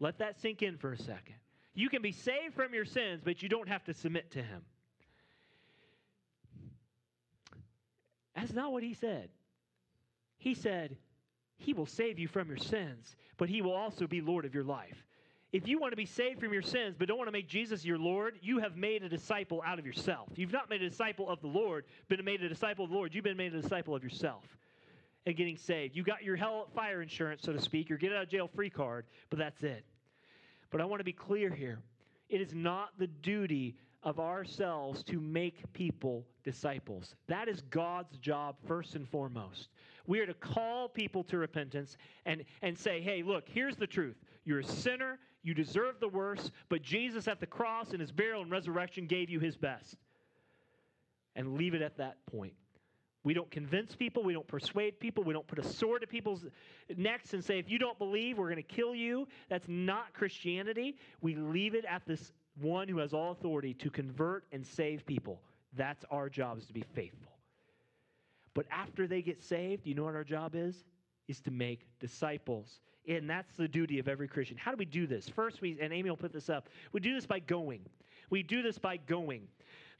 Let 0.00 0.18
that 0.18 0.40
sink 0.40 0.62
in 0.62 0.76
for 0.76 0.92
a 0.92 0.98
second. 0.98 1.36
You 1.74 1.88
can 1.88 2.02
be 2.02 2.12
saved 2.12 2.54
from 2.54 2.74
your 2.74 2.84
sins, 2.84 3.22
but 3.24 3.42
you 3.42 3.48
don't 3.48 3.68
have 3.68 3.84
to 3.84 3.94
submit 3.94 4.30
to 4.32 4.42
him. 4.42 4.62
That's 8.36 8.52
not 8.52 8.72
what 8.72 8.82
he 8.82 8.94
said. 8.94 9.28
He 10.44 10.54
said, 10.54 10.96
He 11.56 11.72
will 11.72 11.86
save 11.86 12.18
you 12.18 12.28
from 12.28 12.48
your 12.48 12.58
sins, 12.58 13.16
but 13.38 13.48
He 13.48 13.62
will 13.62 13.72
also 13.72 14.06
be 14.06 14.20
Lord 14.20 14.44
of 14.44 14.54
your 14.54 14.62
life. 14.62 15.06
If 15.52 15.66
you 15.66 15.78
want 15.78 15.92
to 15.92 15.96
be 15.96 16.04
saved 16.04 16.40
from 16.40 16.52
your 16.52 16.62
sins, 16.62 16.96
but 16.98 17.08
don't 17.08 17.16
want 17.16 17.28
to 17.28 17.32
make 17.32 17.48
Jesus 17.48 17.82
your 17.82 17.96
Lord, 17.96 18.38
you 18.42 18.58
have 18.58 18.76
made 18.76 19.04
a 19.04 19.08
disciple 19.08 19.62
out 19.64 19.78
of 19.78 19.86
yourself. 19.86 20.28
You've 20.34 20.52
not 20.52 20.68
made 20.68 20.82
a 20.82 20.88
disciple 20.90 21.30
of 21.30 21.40
the 21.40 21.46
Lord, 21.46 21.84
been 22.08 22.22
made 22.24 22.42
a 22.42 22.48
disciple 22.48 22.84
of 22.84 22.90
the 22.90 22.96
Lord. 22.96 23.14
You've 23.14 23.24
been 23.24 23.36
made 23.36 23.54
a 23.54 23.62
disciple 23.62 23.94
of 23.94 24.02
yourself 24.02 24.44
and 25.26 25.36
getting 25.36 25.56
saved. 25.56 25.96
You 25.96 26.02
got 26.02 26.22
your 26.22 26.36
hell 26.36 26.68
fire 26.74 27.02
insurance, 27.02 27.42
so 27.42 27.52
to 27.52 27.60
speak, 27.60 27.88
your 27.88 27.98
get 27.98 28.12
out 28.12 28.24
of 28.24 28.28
jail 28.28 28.48
free 28.54 28.70
card, 28.70 29.06
but 29.30 29.38
that's 29.38 29.62
it. 29.62 29.84
But 30.70 30.80
I 30.80 30.84
want 30.84 31.00
to 31.00 31.04
be 31.04 31.12
clear 31.12 31.50
here. 31.50 31.78
It 32.28 32.40
is 32.40 32.54
not 32.54 32.90
the 32.98 33.06
duty 33.06 33.76
of 34.02 34.20
ourselves 34.20 35.02
to 35.04 35.18
make 35.18 35.72
people 35.72 36.26
disciples. 36.44 37.14
That 37.26 37.48
is 37.48 37.62
God's 37.70 38.18
job 38.18 38.56
first 38.66 38.96
and 38.96 39.08
foremost. 39.08 39.68
We 40.06 40.20
are 40.20 40.26
to 40.26 40.34
call 40.34 40.88
people 40.88 41.24
to 41.24 41.38
repentance 41.38 41.96
and, 42.26 42.44
and 42.60 42.78
say, 42.78 43.00
hey, 43.00 43.22
look, 43.22 43.44
here's 43.48 43.76
the 43.76 43.86
truth. 43.86 44.16
You're 44.44 44.60
a 44.60 44.64
sinner, 44.64 45.18
you 45.42 45.54
deserve 45.54 46.00
the 46.00 46.08
worst, 46.08 46.50
but 46.68 46.82
Jesus 46.82 47.28
at 47.28 47.40
the 47.40 47.46
cross 47.46 47.90
and 47.92 48.00
his 48.00 48.12
burial 48.12 48.42
and 48.42 48.50
resurrection 48.50 49.06
gave 49.06 49.30
you 49.30 49.40
his 49.40 49.56
best. 49.56 49.96
And 51.36 51.56
leave 51.56 51.74
it 51.74 51.82
at 51.82 51.96
that 51.96 52.16
point. 52.26 52.52
We 53.24 53.32
don't 53.32 53.50
convince 53.50 53.96
people. 53.96 54.22
We 54.22 54.34
don't 54.34 54.46
persuade 54.46 55.00
people. 55.00 55.24
We 55.24 55.32
don't 55.32 55.46
put 55.46 55.58
a 55.58 55.64
sword 55.64 56.02
to 56.02 56.06
people's 56.06 56.44
necks 56.94 57.32
and 57.32 57.42
say, 57.42 57.58
if 57.58 57.70
you 57.70 57.78
don't 57.78 57.98
believe, 57.98 58.36
we're 58.36 58.50
going 58.50 58.56
to 58.56 58.62
kill 58.62 58.94
you. 58.94 59.26
That's 59.48 59.66
not 59.66 60.12
Christianity. 60.12 60.96
We 61.22 61.34
leave 61.34 61.74
it 61.74 61.86
at 61.86 62.02
this 62.06 62.32
one 62.60 62.86
who 62.86 62.98
has 62.98 63.14
all 63.14 63.32
authority 63.32 63.72
to 63.74 63.90
convert 63.90 64.44
and 64.52 64.64
save 64.64 65.06
people. 65.06 65.40
That's 65.76 66.04
our 66.10 66.28
job 66.28 66.58
is 66.58 66.66
to 66.66 66.74
be 66.74 66.84
faithful. 66.94 67.32
But 68.52 68.66
after 68.70 69.06
they 69.06 69.22
get 69.22 69.42
saved, 69.42 69.86
you 69.86 69.94
know 69.94 70.04
what 70.04 70.14
our 70.14 70.22
job 70.22 70.52
is? 70.54 70.84
Is 71.26 71.40
to 71.40 71.50
make 71.50 71.80
disciples. 71.98 72.80
And 73.08 73.28
that's 73.28 73.52
the 73.56 73.66
duty 73.66 73.98
of 73.98 74.06
every 74.06 74.28
Christian. 74.28 74.56
How 74.56 74.70
do 74.70 74.76
we 74.76 74.84
do 74.84 75.06
this? 75.06 75.28
First, 75.28 75.62
we, 75.62 75.78
and 75.80 75.92
Amy 75.92 76.10
will 76.10 76.16
put 76.16 76.32
this 76.32 76.50
up, 76.50 76.68
we 76.92 77.00
do 77.00 77.14
this 77.14 77.26
by 77.26 77.38
going. 77.40 77.80
We 78.30 78.42
do 78.42 78.62
this 78.62 78.78
by 78.78 78.98
going. 78.98 79.48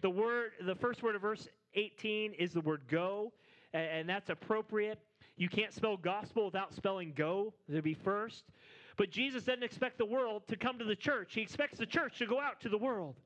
The 0.01 0.11
word, 0.11 0.53
the 0.65 0.75
first 0.75 1.03
word 1.03 1.15
of 1.15 1.23
verse 1.23 1.49
18 1.75 2.35
is 2.35 2.53
the 2.53 2.61
word 2.61 2.83
go, 2.89 3.33
and 3.73 4.09
that's 4.09 4.31
appropriate. 4.31 4.99
You 5.37 5.49
can't 5.49 5.73
spell 5.73 5.97
gospel 5.97 6.47
without 6.47 6.75
spelling 6.75 7.13
go 7.17 7.53
to 7.71 7.83
be 7.83 7.95
first. 7.95 8.45
But 8.97 9.11
Jesus 9.11 9.45
doesn't 9.45 9.65
expect 9.65 9.99
the 9.99 10.05
world 10.05 10.47
to 10.49 10.57
come 10.57 10.79
to 10.79 10.85
the 10.85 10.95
church, 10.95 11.35
He 11.35 11.43
expects 11.43 11.79
the 11.79 11.87
church 11.87 12.19
to 12.19 12.27
go 12.27 12.41
out 12.41 12.61
to 12.61 12.69
the 12.69 12.79
world. 12.79 13.17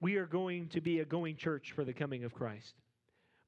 We 0.00 0.16
are 0.16 0.26
going 0.26 0.68
to 0.68 0.80
be 0.80 1.00
a 1.00 1.04
going 1.04 1.36
church 1.36 1.72
for 1.72 1.84
the 1.84 1.94
coming 1.94 2.24
of 2.24 2.34
Christ. 2.34 2.74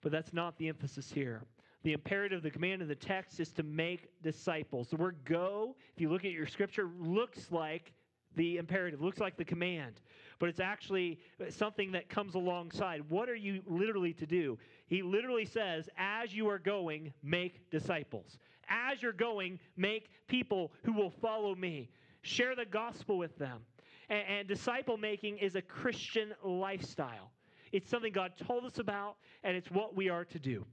But 0.03 0.13
that's 0.13 0.33
not 0.33 0.57
the 0.57 0.69
emphasis 0.69 1.13
here. 1.13 1.43
The 1.83 1.93
imperative, 1.93 2.43
the 2.43 2.51
command 2.51 2.83
of 2.83 2.89
the 2.89 2.95
text 2.95 3.39
is 3.39 3.51
to 3.53 3.63
make 3.63 4.09
disciples. 4.23 4.89
The 4.89 4.97
word 4.97 5.17
go, 5.25 5.77
if 5.95 6.01
you 6.01 6.09
look 6.09 6.25
at 6.25 6.33
your 6.33 6.47
scripture, 6.47 6.89
looks 6.99 7.53
like 7.53 7.93
the 8.37 8.59
imperative, 8.59 9.01
looks 9.01 9.19
like 9.19 9.37
the 9.37 9.45
command, 9.45 10.01
but 10.39 10.49
it's 10.49 10.61
actually 10.61 11.19
something 11.49 11.93
that 11.93 12.09
comes 12.09 12.35
alongside. 12.35 13.03
What 13.09 13.29
are 13.29 13.35
you 13.35 13.63
literally 13.67 14.13
to 14.15 14.27
do? 14.27 14.59
He 14.87 15.03
literally 15.03 15.45
says, 15.45 15.89
as 15.99 16.35
you 16.35 16.49
are 16.49 16.59
going, 16.59 17.13
make 17.23 17.71
disciples. 17.71 18.39
As 18.69 19.03
you're 19.03 19.13
going, 19.13 19.59
make 19.77 20.11
people 20.29 20.73
who 20.85 20.93
will 20.93 21.11
follow 21.11 21.55
me. 21.55 21.91
Share 22.23 22.55
the 22.55 22.65
gospel 22.65 23.19
with 23.19 23.37
them. 23.39 23.61
And, 24.09 24.23
and 24.29 24.49
disciple 24.49 24.97
making 24.97 25.39
is 25.39 25.57
a 25.57 25.63
Christian 25.63 26.35
lifestyle. 26.45 27.33
It's 27.73 27.89
something 27.91 28.13
God 28.13 28.33
told 28.47 28.65
us 28.65 28.79
about, 28.79 29.17
and 29.43 29.57
it's 29.57 29.71
what 29.71 29.97
we 29.97 30.09
are 30.09 30.25
to 30.27 30.39
do. 30.39 30.65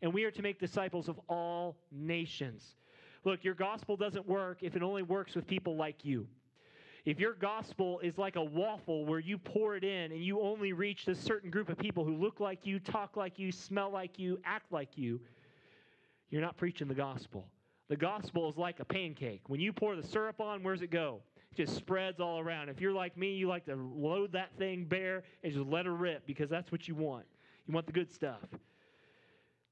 And 0.00 0.14
we 0.14 0.24
are 0.24 0.30
to 0.30 0.42
make 0.42 0.60
disciples 0.60 1.08
of 1.08 1.20
all 1.28 1.76
nations. 1.90 2.76
Look, 3.24 3.44
your 3.44 3.54
gospel 3.54 3.96
doesn't 3.96 4.26
work 4.26 4.58
if 4.62 4.76
it 4.76 4.82
only 4.82 5.02
works 5.02 5.34
with 5.34 5.46
people 5.46 5.76
like 5.76 6.04
you. 6.04 6.26
If 7.08 7.18
your 7.18 7.32
gospel 7.32 8.00
is 8.00 8.18
like 8.18 8.36
a 8.36 8.44
waffle 8.44 9.06
where 9.06 9.18
you 9.18 9.38
pour 9.38 9.74
it 9.76 9.82
in 9.82 10.12
and 10.12 10.22
you 10.22 10.42
only 10.42 10.74
reach 10.74 11.06
this 11.06 11.18
certain 11.18 11.48
group 11.48 11.70
of 11.70 11.78
people 11.78 12.04
who 12.04 12.14
look 12.14 12.38
like 12.38 12.66
you, 12.66 12.78
talk 12.78 13.16
like 13.16 13.38
you, 13.38 13.50
smell 13.50 13.88
like 13.90 14.18
you, 14.18 14.38
act 14.44 14.70
like 14.70 14.90
you, 14.98 15.18
you're 16.28 16.42
not 16.42 16.58
preaching 16.58 16.86
the 16.86 16.92
gospel. 16.92 17.46
The 17.88 17.96
gospel 17.96 18.50
is 18.50 18.58
like 18.58 18.80
a 18.80 18.84
pancake. 18.84 19.40
When 19.46 19.58
you 19.58 19.72
pour 19.72 19.96
the 19.96 20.06
syrup 20.06 20.38
on, 20.38 20.62
where's 20.62 20.82
it 20.82 20.90
go? 20.90 21.20
It 21.50 21.56
just 21.56 21.78
spreads 21.78 22.20
all 22.20 22.40
around. 22.40 22.68
If 22.68 22.78
you're 22.78 22.92
like 22.92 23.16
me, 23.16 23.32
you 23.32 23.48
like 23.48 23.64
to 23.64 23.74
load 23.74 24.32
that 24.32 24.50
thing 24.58 24.84
bare 24.84 25.22
and 25.42 25.50
just 25.50 25.64
let 25.64 25.86
it 25.86 25.90
rip 25.90 26.26
because 26.26 26.50
that's 26.50 26.70
what 26.70 26.88
you 26.88 26.94
want. 26.94 27.24
You 27.66 27.72
want 27.72 27.86
the 27.86 27.92
good 27.92 28.12
stuff. 28.12 28.44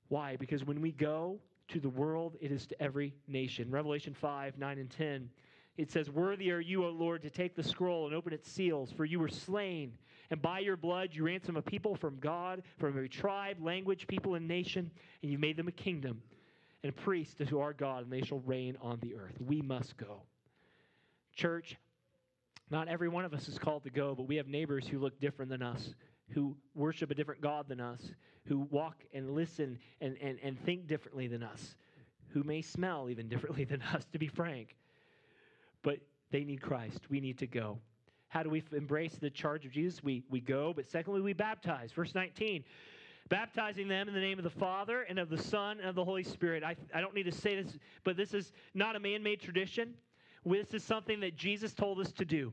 Why? 0.09 0.37
Because 0.37 0.65
when 0.65 0.81
we 0.81 0.91
go 0.91 1.39
to 1.69 1.81
the 1.81 1.91
world, 1.91 2.39
it 2.41 2.51
is 2.51 2.67
to 2.69 2.83
every 2.83 3.13
nation. 3.29 3.71
Revelation 3.71 4.15
5, 4.15 4.57
9, 4.57 4.79
and 4.79 4.89
10 4.89 5.29
it 5.77 5.91
says, 5.91 6.11
Worthy 6.11 6.51
are 6.51 6.61
you, 6.61 6.85
O 6.85 6.91
Lord, 6.91 7.23
to 7.23 7.31
take 7.31 7.55
the 7.55 7.63
scroll 7.63 8.07
and 8.07 8.15
open 8.15 8.33
its 8.33 8.51
seals, 8.51 8.93
for 8.93 9.05
you 9.05 9.21
were 9.21 9.29
slain, 9.29 9.93
and 10.31 10.41
by 10.41 10.61
your 10.61 10.77
blood 10.77 11.11
you 11.13 11.25
ransom 11.25 11.57
a 11.57 11.63
people 11.63 11.95
from 11.95 12.19
God, 12.19 12.63
from 12.79 12.91
every 12.91 13.09
tribe, 13.09 13.59
language, 13.61 14.07
people, 14.07 14.35
and 14.35 14.49
nation, 14.49 14.91
and 15.23 15.31
you 15.31 15.39
made 15.39 15.57
them 15.57 15.69
a 15.69 15.73
kingdom 15.73 16.23
and 16.83 16.95
priests 16.95 17.35
to 17.47 17.61
our 17.61 17.73
God, 17.73 18.05
and 18.05 18.13
they 18.13 18.23
shall 18.23 18.41
reign 18.41 18.77
on 18.81 18.99
the 19.01 19.15
earth. 19.15 19.35
We 19.41 19.61
must 19.61 19.97
go. 19.97 20.23
Church, 21.35 21.77
not 22.71 22.89
every 22.89 23.09
one 23.09 23.25
of 23.25 23.35
us 23.35 23.49
is 23.49 23.59
called 23.59 23.85
to 23.85 23.91
go, 23.91 24.15
but 24.15 24.27
we 24.27 24.37
have 24.37 24.49
neighbors 24.49 24.87
who 24.87 24.99
look 24.99 25.21
different 25.21 25.51
than 25.51 25.63
us, 25.63 25.95
who 26.31 26.57
worship 26.75 27.11
a 27.11 27.15
different 27.15 27.41
God 27.41 27.69
than 27.69 27.81
us, 27.81 28.01
who 28.45 28.61
walk 28.71 29.05
and 29.13 29.35
listen 29.35 29.79
and, 30.01 30.17
and, 30.21 30.39
and 30.43 30.59
think 30.65 30.87
differently 30.87 31.27
than 31.27 31.43
us, 31.43 31.77
who 32.29 32.43
may 32.43 32.63
smell 32.63 33.09
even 33.11 33.29
differently 33.29 33.65
than 33.65 33.83
us, 33.83 34.07
to 34.13 34.19
be 34.19 34.29
frank. 34.29 34.77
But 35.87 36.01
they 36.33 36.43
need 36.43 36.61
Christ. 36.61 37.09
We 37.09 37.21
need 37.21 37.39
to 37.39 37.47
go. 37.47 37.79
How 38.27 38.43
do 38.43 38.51
we 38.51 38.61
embrace 38.73 39.15
the 39.15 39.31
charge 39.31 39.65
of 39.65 39.71
Jesus? 39.71 40.03
We, 40.03 40.25
we 40.29 40.41
go, 40.41 40.73
but 40.75 40.85
secondly, 40.91 41.21
we 41.21 41.33
baptize. 41.33 41.93
Verse 41.93 42.15
19 42.15 42.65
baptizing 43.29 43.89
them 43.89 44.07
in 44.07 44.15
the 44.15 44.21
name 44.21 44.39
of 44.39 44.45
the 44.45 44.51
Father 44.51 45.03
and 45.03 45.19
of 45.19 45.29
the 45.29 45.39
Son 45.39 45.79
and 45.81 45.89
of 45.89 45.97
the 45.97 46.05
Holy 46.05 46.23
Spirit. 46.23 46.63
I, 46.63 46.77
I 46.95 47.01
don't 47.01 47.13
need 47.13 47.25
to 47.25 47.33
say 47.33 47.61
this, 47.61 47.77
but 48.05 48.17
this 48.17 48.35
is 48.35 48.53
not 48.73 48.95
a 48.95 49.01
man 49.01 49.21
made 49.21 49.41
tradition. 49.41 49.95
This 50.45 50.73
is 50.75 50.85
something 50.85 51.19
that 51.21 51.37
Jesus 51.37 51.75
told 51.75 51.99
us 51.99 52.13
to 52.13 52.25
do. 52.25 52.53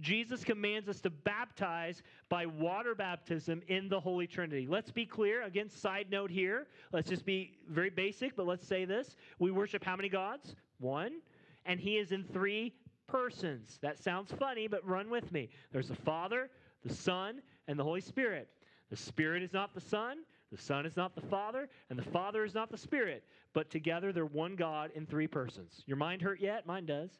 Jesus 0.00 0.42
commands 0.42 0.88
us 0.88 1.02
to 1.02 1.10
baptize 1.10 2.02
by 2.30 2.46
water 2.46 2.94
baptism 2.94 3.60
in 3.68 3.90
the 3.90 4.00
Holy 4.00 4.26
Trinity. 4.26 4.66
Let's 4.66 4.90
be 4.90 5.04
clear. 5.04 5.42
Again, 5.42 5.68
side 5.68 6.06
note 6.10 6.30
here. 6.30 6.66
Let's 6.92 7.10
just 7.10 7.26
be 7.26 7.58
very 7.68 7.90
basic, 7.90 8.36
but 8.36 8.46
let's 8.46 8.66
say 8.66 8.86
this. 8.86 9.16
We 9.38 9.50
worship 9.50 9.84
how 9.84 9.96
many 9.96 10.08
gods? 10.08 10.56
One 10.78 11.20
and 11.66 11.80
he 11.80 11.96
is 11.98 12.12
in 12.12 12.24
three 12.24 12.72
persons. 13.06 13.78
That 13.82 13.98
sounds 13.98 14.32
funny, 14.32 14.66
but 14.68 14.86
run 14.86 15.10
with 15.10 15.30
me. 15.32 15.48
There's 15.72 15.88
the 15.88 15.96
Father, 15.96 16.50
the 16.84 16.94
Son, 16.94 17.42
and 17.68 17.78
the 17.78 17.84
Holy 17.84 18.00
Spirit. 18.00 18.48
The 18.90 18.96
Spirit 18.96 19.42
is 19.42 19.52
not 19.52 19.74
the 19.74 19.80
Son, 19.80 20.18
the 20.52 20.58
Son 20.58 20.86
is 20.86 20.96
not 20.96 21.14
the 21.14 21.20
Father, 21.22 21.68
and 21.90 21.98
the 21.98 22.10
Father 22.10 22.44
is 22.44 22.54
not 22.54 22.70
the 22.70 22.78
Spirit, 22.78 23.24
but 23.52 23.70
together 23.70 24.12
they're 24.12 24.26
one 24.26 24.54
God 24.54 24.90
in 24.94 25.06
three 25.06 25.26
persons. 25.26 25.82
Your 25.86 25.96
mind 25.96 26.22
hurt 26.22 26.40
yet? 26.40 26.66
Mine 26.66 26.86
does. 26.86 27.10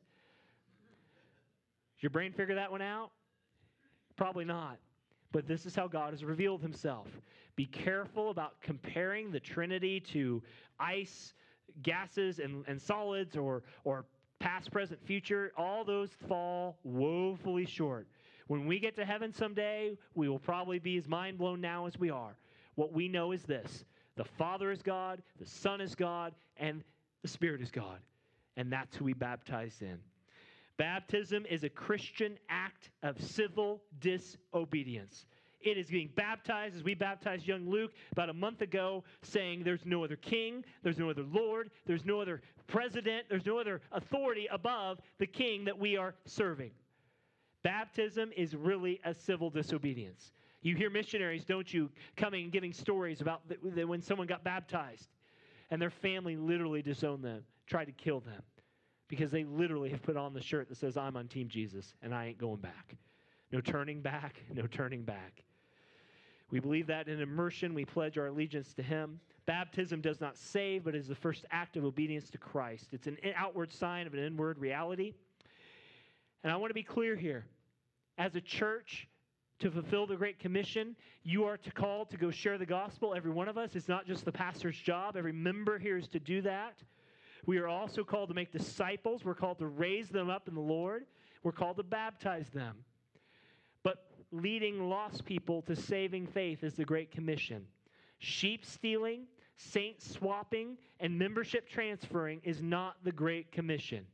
Your 2.00 2.10
brain 2.10 2.32
figure 2.32 2.54
that 2.54 2.70
one 2.70 2.82
out? 2.82 3.10
Probably 4.16 4.44
not. 4.44 4.78
But 5.32 5.48
this 5.48 5.66
is 5.66 5.74
how 5.74 5.88
God 5.88 6.12
has 6.12 6.24
revealed 6.24 6.62
himself. 6.62 7.08
Be 7.56 7.66
careful 7.66 8.30
about 8.30 8.60
comparing 8.60 9.32
the 9.32 9.40
Trinity 9.40 9.98
to 10.00 10.42
ice, 10.78 11.34
gases, 11.82 12.38
and, 12.38 12.64
and 12.68 12.80
solids 12.80 13.36
or, 13.36 13.64
or 13.84 14.04
past, 14.38 14.70
present, 14.70 15.04
future, 15.04 15.52
all 15.56 15.84
those 15.84 16.10
fall 16.28 16.78
woefully 16.84 17.66
short. 17.66 18.06
When 18.46 18.66
we 18.66 18.78
get 18.78 18.94
to 18.96 19.04
heaven 19.04 19.32
someday, 19.32 19.96
we 20.14 20.28
will 20.28 20.38
probably 20.38 20.78
be 20.78 20.96
as 20.96 21.08
mind 21.08 21.38
blown 21.38 21.60
now 21.60 21.86
as 21.86 21.98
we 21.98 22.10
are. 22.10 22.36
What 22.76 22.92
we 22.92 23.08
know 23.08 23.32
is 23.32 23.42
this 23.42 23.84
the 24.16 24.24
Father 24.24 24.70
is 24.70 24.82
God, 24.82 25.22
the 25.38 25.46
Son 25.46 25.80
is 25.80 25.94
God, 25.94 26.34
and 26.56 26.82
the 27.22 27.28
Spirit 27.28 27.60
is 27.60 27.70
God. 27.70 27.98
And 28.56 28.72
that's 28.72 28.96
who 28.96 29.04
we 29.04 29.12
baptize 29.12 29.76
in. 29.80 29.98
Baptism 30.78 31.46
is 31.48 31.64
a 31.64 31.68
Christian 31.68 32.38
act 32.48 32.90
of 33.02 33.20
civil 33.20 33.82
disobedience. 34.00 35.26
It 35.66 35.76
is 35.76 35.88
being 35.88 36.10
baptized 36.14 36.76
as 36.76 36.84
we 36.84 36.94
baptized 36.94 37.46
young 37.46 37.68
Luke 37.68 37.90
about 38.12 38.28
a 38.28 38.32
month 38.32 38.60
ago, 38.60 39.02
saying 39.22 39.64
there's 39.64 39.84
no 39.84 40.04
other 40.04 40.14
king, 40.14 40.64
there's 40.84 40.96
no 40.96 41.10
other 41.10 41.24
Lord, 41.24 41.70
there's 41.86 42.04
no 42.04 42.20
other 42.20 42.40
president, 42.68 43.26
there's 43.28 43.44
no 43.44 43.58
other 43.58 43.80
authority 43.90 44.46
above 44.52 45.00
the 45.18 45.26
king 45.26 45.64
that 45.64 45.76
we 45.76 45.96
are 45.96 46.14
serving. 46.24 46.70
Baptism 47.64 48.30
is 48.36 48.54
really 48.54 49.00
a 49.04 49.12
civil 49.12 49.50
disobedience. 49.50 50.30
You 50.62 50.76
hear 50.76 50.88
missionaries, 50.88 51.44
don't 51.44 51.72
you, 51.72 51.90
coming 52.16 52.44
and 52.44 52.52
giving 52.52 52.72
stories 52.72 53.20
about 53.20 53.48
the, 53.48 53.56
the, 53.70 53.84
when 53.84 54.02
someone 54.02 54.28
got 54.28 54.44
baptized 54.44 55.08
and 55.70 55.82
their 55.82 55.90
family 55.90 56.36
literally 56.36 56.80
disowned 56.80 57.24
them, 57.24 57.42
tried 57.66 57.86
to 57.86 57.92
kill 57.92 58.20
them 58.20 58.42
because 59.08 59.32
they 59.32 59.42
literally 59.42 59.90
have 59.90 60.02
put 60.02 60.16
on 60.16 60.32
the 60.32 60.40
shirt 60.40 60.68
that 60.68 60.76
says, 60.76 60.96
I'm 60.96 61.16
on 61.16 61.26
Team 61.26 61.48
Jesus 61.48 61.94
and 62.02 62.14
I 62.14 62.26
ain't 62.26 62.38
going 62.38 62.60
back. 62.60 62.96
No 63.52 63.60
turning 63.60 64.00
back, 64.00 64.42
no 64.54 64.66
turning 64.66 65.02
back. 65.02 65.42
We 66.50 66.60
believe 66.60 66.86
that 66.86 67.08
in 67.08 67.20
immersion, 67.20 67.74
we 67.74 67.84
pledge 67.84 68.18
our 68.18 68.26
allegiance 68.26 68.72
to 68.74 68.82
Him. 68.82 69.20
Baptism 69.46 70.00
does 70.00 70.20
not 70.20 70.36
save, 70.36 70.84
but 70.84 70.94
is 70.94 71.08
the 71.08 71.14
first 71.14 71.44
act 71.50 71.76
of 71.76 71.84
obedience 71.84 72.30
to 72.30 72.38
Christ. 72.38 72.88
It's 72.92 73.06
an 73.06 73.18
outward 73.36 73.72
sign 73.72 74.06
of 74.06 74.14
an 74.14 74.20
inward 74.20 74.58
reality. 74.58 75.14
And 76.44 76.52
I 76.52 76.56
want 76.56 76.70
to 76.70 76.74
be 76.74 76.82
clear 76.82 77.16
here. 77.16 77.46
As 78.18 78.34
a 78.34 78.40
church, 78.40 79.08
to 79.58 79.70
fulfill 79.70 80.06
the 80.06 80.16
Great 80.16 80.38
Commission, 80.38 80.94
you 81.22 81.44
are 81.44 81.56
to 81.56 81.70
call 81.70 82.04
to 82.06 82.16
go 82.16 82.30
share 82.30 82.58
the 82.58 82.66
gospel. 82.66 83.14
Every 83.14 83.30
one 83.30 83.48
of 83.48 83.56
us. 83.56 83.74
It's 83.74 83.88
not 83.88 84.06
just 84.06 84.24
the 84.24 84.32
pastor's 84.32 84.76
job. 84.76 85.16
Every 85.16 85.32
member 85.32 85.78
here 85.78 85.96
is 85.96 86.08
to 86.08 86.20
do 86.20 86.42
that. 86.42 86.74
We 87.46 87.58
are 87.58 87.68
also 87.68 88.04
called 88.04 88.28
to 88.28 88.34
make 88.34 88.52
disciples. 88.52 89.24
We're 89.24 89.34
called 89.34 89.58
to 89.60 89.66
raise 89.66 90.08
them 90.08 90.28
up 90.28 90.48
in 90.48 90.54
the 90.54 90.60
Lord. 90.60 91.06
We're 91.42 91.52
called 91.52 91.76
to 91.78 91.82
baptize 91.82 92.50
them. 92.50 92.76
Leading 94.32 94.88
lost 94.88 95.24
people 95.24 95.62
to 95.62 95.76
saving 95.76 96.26
faith 96.26 96.64
is 96.64 96.74
the 96.74 96.84
Great 96.84 97.10
Commission. 97.10 97.64
Sheep 98.18 98.64
stealing, 98.64 99.22
saint 99.56 100.02
swapping, 100.02 100.76
and 101.00 101.16
membership 101.16 101.68
transferring 101.68 102.40
is 102.42 102.60
not 102.60 102.96
the 103.04 103.12
Great 103.12 103.52
Commission. 103.52 104.04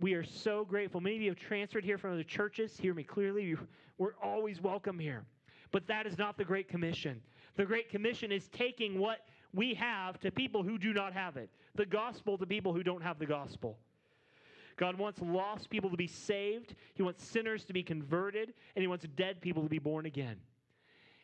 We 0.00 0.14
are 0.14 0.24
so 0.24 0.64
grateful. 0.64 1.00
Many 1.00 1.16
of 1.16 1.22
you 1.22 1.30
have 1.30 1.38
transferred 1.38 1.84
here 1.84 1.98
from 1.98 2.12
other 2.12 2.24
churches. 2.24 2.76
Hear 2.76 2.94
me 2.94 3.04
clearly. 3.04 3.56
We're 3.96 4.16
always 4.22 4.60
welcome 4.60 4.98
here. 4.98 5.24
But 5.70 5.86
that 5.86 6.06
is 6.06 6.18
not 6.18 6.36
the 6.36 6.44
Great 6.44 6.68
Commission. 6.68 7.20
The 7.56 7.64
Great 7.64 7.88
Commission 7.88 8.30
is 8.32 8.48
taking 8.48 8.98
what 8.98 9.20
we 9.52 9.72
have 9.74 10.18
to 10.20 10.30
people 10.30 10.62
who 10.62 10.78
do 10.78 10.92
not 10.92 11.12
have 11.12 11.36
it, 11.36 11.48
the 11.74 11.86
gospel 11.86 12.36
to 12.38 12.46
people 12.46 12.72
who 12.72 12.82
don't 12.82 13.02
have 13.02 13.18
the 13.18 13.26
gospel. 13.26 13.78
God 14.76 14.98
wants 14.98 15.20
lost 15.20 15.70
people 15.70 15.90
to 15.90 15.96
be 15.96 16.06
saved, 16.06 16.74
He 16.94 17.02
wants 17.02 17.24
sinners 17.24 17.64
to 17.64 17.72
be 17.72 17.82
converted, 17.82 18.54
and 18.74 18.82
He 18.82 18.86
wants 18.86 19.06
dead 19.16 19.40
people 19.40 19.62
to 19.62 19.68
be 19.68 19.78
born 19.78 20.06
again. 20.06 20.36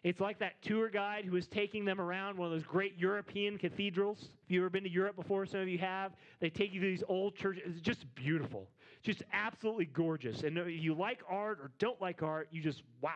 It's 0.02 0.20
like 0.20 0.38
that 0.38 0.62
tour 0.62 0.88
guide 0.88 1.26
who 1.26 1.36
is 1.36 1.46
taking 1.46 1.84
them 1.84 2.00
around 2.00 2.38
one 2.38 2.46
of 2.46 2.52
those 2.52 2.62
great 2.62 2.96
European 2.98 3.58
cathedrals. 3.58 4.30
If 4.44 4.50
you've 4.50 4.62
ever 4.62 4.70
been 4.70 4.84
to 4.84 4.90
Europe 4.90 5.14
before, 5.14 5.44
some 5.44 5.60
of 5.60 5.68
you 5.68 5.76
have, 5.78 6.12
they 6.40 6.48
take 6.48 6.72
you 6.72 6.80
to 6.80 6.86
these 6.86 7.04
old 7.06 7.34
churches. 7.34 7.64
It's 7.66 7.82
just 7.82 8.06
beautiful, 8.14 8.66
just 9.02 9.22
absolutely 9.32 9.84
gorgeous. 9.84 10.42
And 10.42 10.56
if 10.56 10.68
you 10.68 10.94
like 10.94 11.20
art 11.28 11.58
or 11.60 11.70
don't 11.78 12.00
like 12.00 12.22
art, 12.22 12.48
you 12.50 12.62
just 12.62 12.82
wow. 13.02 13.10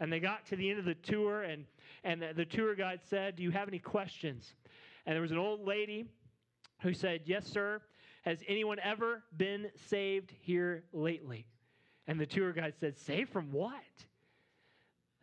And 0.00 0.12
they 0.12 0.18
got 0.18 0.46
to 0.46 0.56
the 0.56 0.68
end 0.68 0.80
of 0.80 0.84
the 0.84 0.94
tour, 0.94 1.42
and, 1.42 1.64
and 2.02 2.22
the, 2.22 2.32
the 2.34 2.44
tour 2.44 2.74
guide 2.74 3.00
said, 3.08 3.36
Do 3.36 3.44
you 3.44 3.52
have 3.52 3.68
any 3.68 3.78
questions? 3.78 4.54
And 5.06 5.14
there 5.14 5.22
was 5.22 5.32
an 5.32 5.38
old 5.38 5.64
lady 5.64 6.06
who 6.82 6.92
said, 6.92 7.22
Yes, 7.24 7.46
sir. 7.46 7.80
Has 8.28 8.42
anyone 8.46 8.78
ever 8.84 9.22
been 9.34 9.70
saved 9.86 10.34
here 10.42 10.84
lately? 10.92 11.46
And 12.06 12.20
the 12.20 12.26
tour 12.26 12.52
guide 12.52 12.74
said, 12.78 12.98
Saved 12.98 13.30
from 13.30 13.52
what? 13.52 13.72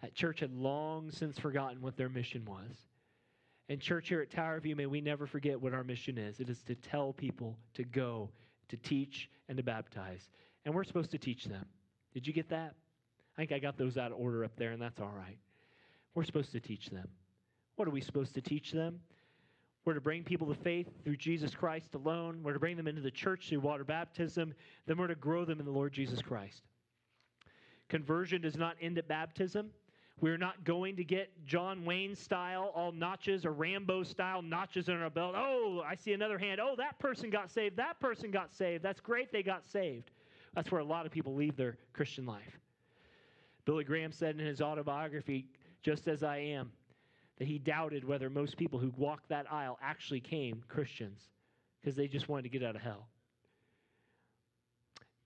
That 0.02 0.16
church 0.16 0.40
had 0.40 0.52
long 0.52 1.12
since 1.12 1.38
forgotten 1.38 1.82
what 1.82 1.98
their 1.98 2.10
mission 2.10 2.46
was. 2.46 2.76
And, 3.70 3.80
church, 3.80 4.10
here 4.10 4.22
at 4.22 4.32
Tower 4.32 4.60
View, 4.60 4.76
may 4.76 4.88
we 4.88 5.02
never 5.02 5.28
forget 5.28 5.62
what 5.62 5.72
our 5.72 5.84
mission 5.84 6.18
is 6.18 6.40
it 6.40 6.50
is 6.50 6.64
to 6.64 6.74
tell 6.74 7.14
people 7.14 7.60
to 7.76 7.84
go, 7.84 8.32
to 8.70 8.78
teach, 8.78 9.30
and 9.50 9.58
to 9.58 9.64
baptize. 9.64 10.28
And 10.66 10.74
we're 10.74 10.84
supposed 10.84 11.12
to 11.12 11.20
teach 11.20 11.46
them. 11.46 11.68
Did 12.16 12.26
you 12.26 12.34
get 12.34 12.50
that? 12.50 12.74
I 13.38 13.42
think 13.42 13.52
I 13.52 13.60
got 13.60 13.78
those 13.78 14.00
out 14.00 14.14
of 14.14 14.18
order 14.18 14.44
up 14.44 14.56
there, 14.58 14.72
and 14.72 14.82
that's 14.82 15.00
all 15.00 15.14
right. 15.16 15.38
We're 16.16 16.24
supposed 16.24 16.54
to 16.54 16.60
teach 16.60 16.88
them. 16.88 17.08
What 17.76 17.88
are 17.88 17.92
we 17.92 18.02
supposed 18.02 18.34
to 18.34 18.42
teach 18.42 18.72
them? 18.72 19.02
We're 19.86 19.94
to 19.94 20.02
bring 20.02 20.24
people 20.24 20.48
to 20.48 20.56
faith 20.56 20.88
through 21.04 21.18
Jesus 21.18 21.54
Christ 21.54 21.94
alone. 21.94 22.42
We're 22.42 22.54
to 22.54 22.60
bring 22.60 22.76
them 22.76 22.88
into 22.88 23.02
the 23.02 23.12
church 23.12 23.50
through 23.50 23.60
water 23.60 23.84
baptism. 23.84 24.56
Then 24.88 24.98
we're 24.98 25.08
to 25.08 25.16
grow 25.16 25.46
them 25.46 25.60
in 25.60 25.66
the 25.66 25.72
Lord 25.72 25.94
Jesus 25.94 26.24
Christ. 26.24 26.64
Conversion 27.88 28.42
does 28.42 28.58
not 28.58 28.76
end 28.82 28.98
at 28.98 29.08
baptism. 29.08 29.70
We're 30.22 30.38
not 30.38 30.64
going 30.64 30.96
to 30.96 31.04
get 31.04 31.30
John 31.46 31.86
Wayne 31.86 32.16
style, 32.16 32.72
all 32.74 32.92
notches, 32.92 33.46
or 33.46 33.52
Rambo 33.52 34.04
style 34.04 34.42
notches 34.42 34.90
in 34.90 34.96
our 34.96 35.10
belt. 35.10 35.36
Oh, 35.38 35.84
I 35.86 35.96
see 35.96 36.14
another 36.14 36.40
hand. 36.40 36.60
Oh, 36.60 36.74
that 36.78 36.98
person 37.00 37.30
got 37.30 37.52
saved. 37.52 37.78
That 37.78 38.00
person 38.00 38.32
got 38.32 38.54
saved. 38.54 38.82
That's 38.82 39.02
great 39.02 39.32
they 39.32 39.44
got 39.44 39.68
saved. 39.68 40.10
That's 40.56 40.72
where 40.72 40.82
a 40.82 40.86
lot 40.86 41.06
of 41.06 41.12
people 41.12 41.36
leave 41.36 41.58
their 41.58 41.78
Christian 41.94 42.26
life. 42.26 42.60
Billy 43.66 43.84
Graham 43.84 44.12
said 44.12 44.40
in 44.40 44.46
his 44.46 44.62
autobiography, 44.62 45.48
Just 45.84 46.08
as 46.08 46.24
I 46.24 46.38
am, 46.38 46.72
that 47.38 47.48
he 47.48 47.58
doubted 47.58 48.04
whether 48.06 48.30
most 48.30 48.58
people 48.58 48.80
who 48.80 48.94
walked 48.98 49.30
that 49.30 49.52
aisle 49.52 49.78
actually 49.82 50.22
came 50.22 50.64
Christians 50.68 51.22
because 51.82 51.96
they 51.96 52.08
just 52.08 52.30
wanted 52.30 52.44
to 52.44 52.50
get 52.50 52.64
out 52.64 52.76
of 52.76 52.82
hell. 52.82 53.08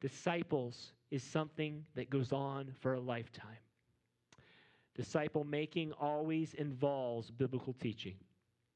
Disciples 0.01 0.91
is 1.11 1.23
something 1.23 1.85
that 1.95 2.09
goes 2.09 2.31
on 2.31 2.73
for 2.79 2.93
a 2.93 2.99
lifetime. 2.99 3.57
Disciple 4.95 5.43
making 5.43 5.91
always 5.93 6.53
involves 6.55 7.31
biblical 7.31 7.73
teaching, 7.73 8.15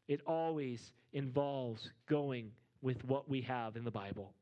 it 0.07 0.21
always 0.25 0.93
involves 1.13 1.89
going 2.07 2.51
with 2.81 3.03
what 3.05 3.29
we 3.29 3.41
have 3.41 3.75
in 3.75 3.83
the 3.83 3.91
Bible. 3.91 4.33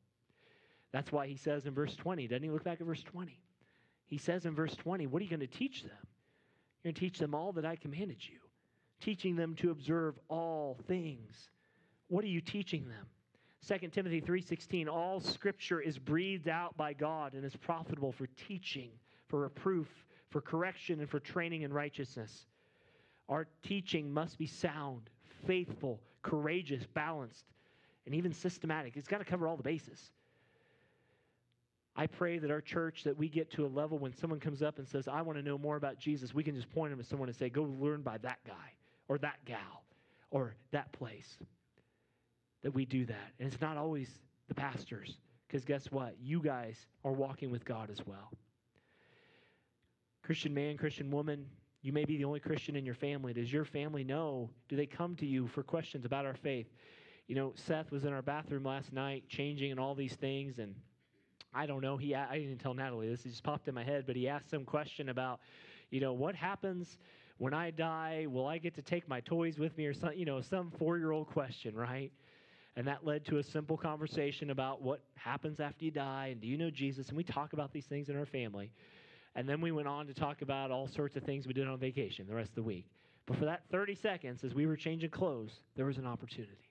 That's 0.92 1.10
why 1.10 1.26
he 1.26 1.36
says 1.36 1.64
in 1.64 1.74
verse 1.74 1.96
20, 1.96 2.28
doesn't 2.28 2.42
he 2.42 2.50
look 2.50 2.64
back 2.64 2.80
at 2.80 2.86
verse 2.86 3.02
20? 3.02 3.40
He 4.06 4.18
says 4.18 4.44
in 4.44 4.54
verse 4.54 4.76
20, 4.76 5.06
What 5.06 5.20
are 5.20 5.24
you 5.24 5.30
going 5.30 5.40
to 5.40 5.46
teach 5.46 5.82
them? 5.82 5.90
You're 6.82 6.92
going 6.92 6.94
to 6.94 7.00
teach 7.00 7.18
them 7.18 7.34
all 7.34 7.52
that 7.52 7.64
I 7.64 7.76
commanded 7.76 8.18
you, 8.20 8.38
teaching 9.02 9.36
them 9.36 9.54
to 9.56 9.70
observe 9.70 10.18
all 10.28 10.78
things. 10.86 11.50
What 12.08 12.24
are 12.24 12.28
you 12.28 12.40
teaching 12.40 12.88
them? 12.88 13.06
2 13.66 13.88
Timothy 13.92 14.20
3:16 14.20 14.88
All 14.88 15.20
scripture 15.20 15.80
is 15.80 15.98
breathed 15.98 16.48
out 16.48 16.76
by 16.76 16.92
God 16.92 17.34
and 17.34 17.44
is 17.44 17.56
profitable 17.56 18.12
for 18.12 18.26
teaching, 18.48 18.90
for 19.28 19.40
reproof, 19.40 19.88
for 20.30 20.40
correction, 20.40 21.00
and 21.00 21.08
for 21.08 21.20
training 21.20 21.62
in 21.62 21.72
righteousness. 21.72 22.46
Our 23.28 23.46
teaching 23.62 24.12
must 24.12 24.38
be 24.38 24.46
sound, 24.46 25.10
faithful, 25.46 26.00
courageous, 26.22 26.86
balanced, 26.86 27.46
and 28.06 28.14
even 28.14 28.32
systematic. 28.32 28.96
It's 28.96 29.08
got 29.08 29.18
to 29.18 29.24
cover 29.24 29.46
all 29.46 29.56
the 29.56 29.62
bases. 29.62 30.10
I 31.94 32.06
pray 32.06 32.38
that 32.38 32.50
our 32.50 32.62
church, 32.62 33.04
that 33.04 33.16
we 33.16 33.28
get 33.28 33.50
to 33.52 33.66
a 33.66 33.68
level 33.68 33.98
when 33.98 34.14
someone 34.14 34.40
comes 34.40 34.62
up 34.62 34.78
and 34.78 34.88
says, 34.88 35.08
I 35.08 35.20
want 35.22 35.38
to 35.38 35.42
know 35.44 35.58
more 35.58 35.76
about 35.76 35.98
Jesus, 35.98 36.34
we 36.34 36.42
can 36.42 36.54
just 36.54 36.70
point 36.70 36.90
them 36.90 36.98
to 36.98 37.04
someone 37.04 37.28
and 37.28 37.36
say, 37.36 37.50
go 37.50 37.64
learn 37.64 38.00
by 38.00 38.16
that 38.18 38.38
guy 38.46 38.72
or 39.12 39.18
that 39.18 39.44
gal 39.44 39.84
or 40.30 40.54
that 40.70 40.90
place. 40.92 41.36
That 42.62 42.72
we 42.72 42.86
do 42.86 43.04
that. 43.04 43.32
And 43.38 43.52
it's 43.52 43.60
not 43.60 43.76
always 43.76 44.08
the 44.48 44.54
pastors, 44.54 45.18
because 45.46 45.66
guess 45.66 45.92
what? 45.92 46.16
You 46.18 46.40
guys 46.40 46.86
are 47.04 47.12
walking 47.12 47.50
with 47.50 47.62
God 47.62 47.90
as 47.90 48.06
well. 48.06 48.30
Christian 50.22 50.54
man, 50.54 50.78
Christian 50.78 51.10
woman, 51.10 51.44
you 51.82 51.92
may 51.92 52.06
be 52.06 52.16
the 52.16 52.24
only 52.24 52.40
Christian 52.40 52.74
in 52.74 52.86
your 52.86 52.94
family. 52.94 53.34
Does 53.34 53.52
your 53.52 53.66
family 53.66 54.04
know? 54.04 54.48
Do 54.70 54.76
they 54.76 54.86
come 54.86 55.14
to 55.16 55.26
you 55.26 55.46
for 55.48 55.62
questions 55.62 56.06
about 56.06 56.24
our 56.24 56.36
faith? 56.36 56.68
You 57.26 57.34
know, 57.34 57.52
Seth 57.54 57.90
was 57.90 58.04
in 58.04 58.12
our 58.14 58.22
bathroom 58.22 58.64
last 58.64 58.92
night 58.92 59.24
changing 59.28 59.72
and 59.72 59.80
all 59.80 59.94
these 59.94 60.14
things, 60.14 60.58
and 60.58 60.74
I 61.52 61.66
don't 61.66 61.82
know. 61.82 61.98
He 61.98 62.14
I 62.14 62.38
didn't 62.38 62.58
tell 62.58 62.72
Natalie 62.72 63.08
this. 63.08 63.26
It 63.26 63.30
just 63.30 63.42
popped 63.42 63.68
in 63.68 63.74
my 63.74 63.84
head, 63.84 64.04
but 64.06 64.16
he 64.16 64.28
asked 64.28 64.48
some 64.48 64.64
question 64.64 65.10
about, 65.10 65.40
you 65.92 66.00
know, 66.00 66.14
what 66.14 66.34
happens 66.34 66.98
when 67.36 67.52
I 67.54 67.70
die? 67.70 68.26
Will 68.28 68.46
I 68.46 68.58
get 68.58 68.74
to 68.76 68.82
take 68.82 69.06
my 69.08 69.20
toys 69.20 69.58
with 69.58 69.76
me 69.76 69.86
or 69.86 69.92
some, 69.92 70.14
you 70.14 70.24
know, 70.24 70.40
some 70.40 70.72
four-year-old 70.78 71.28
question, 71.28 71.76
right? 71.76 72.10
And 72.76 72.86
that 72.88 73.04
led 73.04 73.26
to 73.26 73.36
a 73.36 73.42
simple 73.42 73.76
conversation 73.76 74.50
about 74.50 74.80
what 74.80 75.02
happens 75.14 75.60
after 75.60 75.84
you 75.84 75.90
die 75.90 76.28
and 76.32 76.40
do 76.40 76.48
you 76.48 76.56
know 76.56 76.70
Jesus? 76.70 77.08
And 77.08 77.16
we 77.16 77.22
talk 77.22 77.52
about 77.52 77.72
these 77.72 77.84
things 77.84 78.08
in 78.08 78.16
our 78.16 78.24
family. 78.24 78.72
And 79.34 79.46
then 79.46 79.60
we 79.60 79.70
went 79.70 79.86
on 79.86 80.06
to 80.06 80.14
talk 80.14 80.40
about 80.40 80.70
all 80.70 80.88
sorts 80.88 81.14
of 81.14 81.24
things 81.24 81.46
we 81.46 81.52
did 81.52 81.68
on 81.68 81.78
vacation 81.78 82.26
the 82.26 82.34
rest 82.34 82.48
of 82.48 82.56
the 82.56 82.62
week. 82.62 82.86
But 83.26 83.36
for 83.36 83.44
that 83.44 83.64
30 83.70 83.94
seconds, 83.94 84.44
as 84.44 84.54
we 84.54 84.66
were 84.66 84.76
changing 84.76 85.10
clothes, 85.10 85.60
there 85.76 85.86
was 85.86 85.98
an 85.98 86.06
opportunity. 86.06 86.70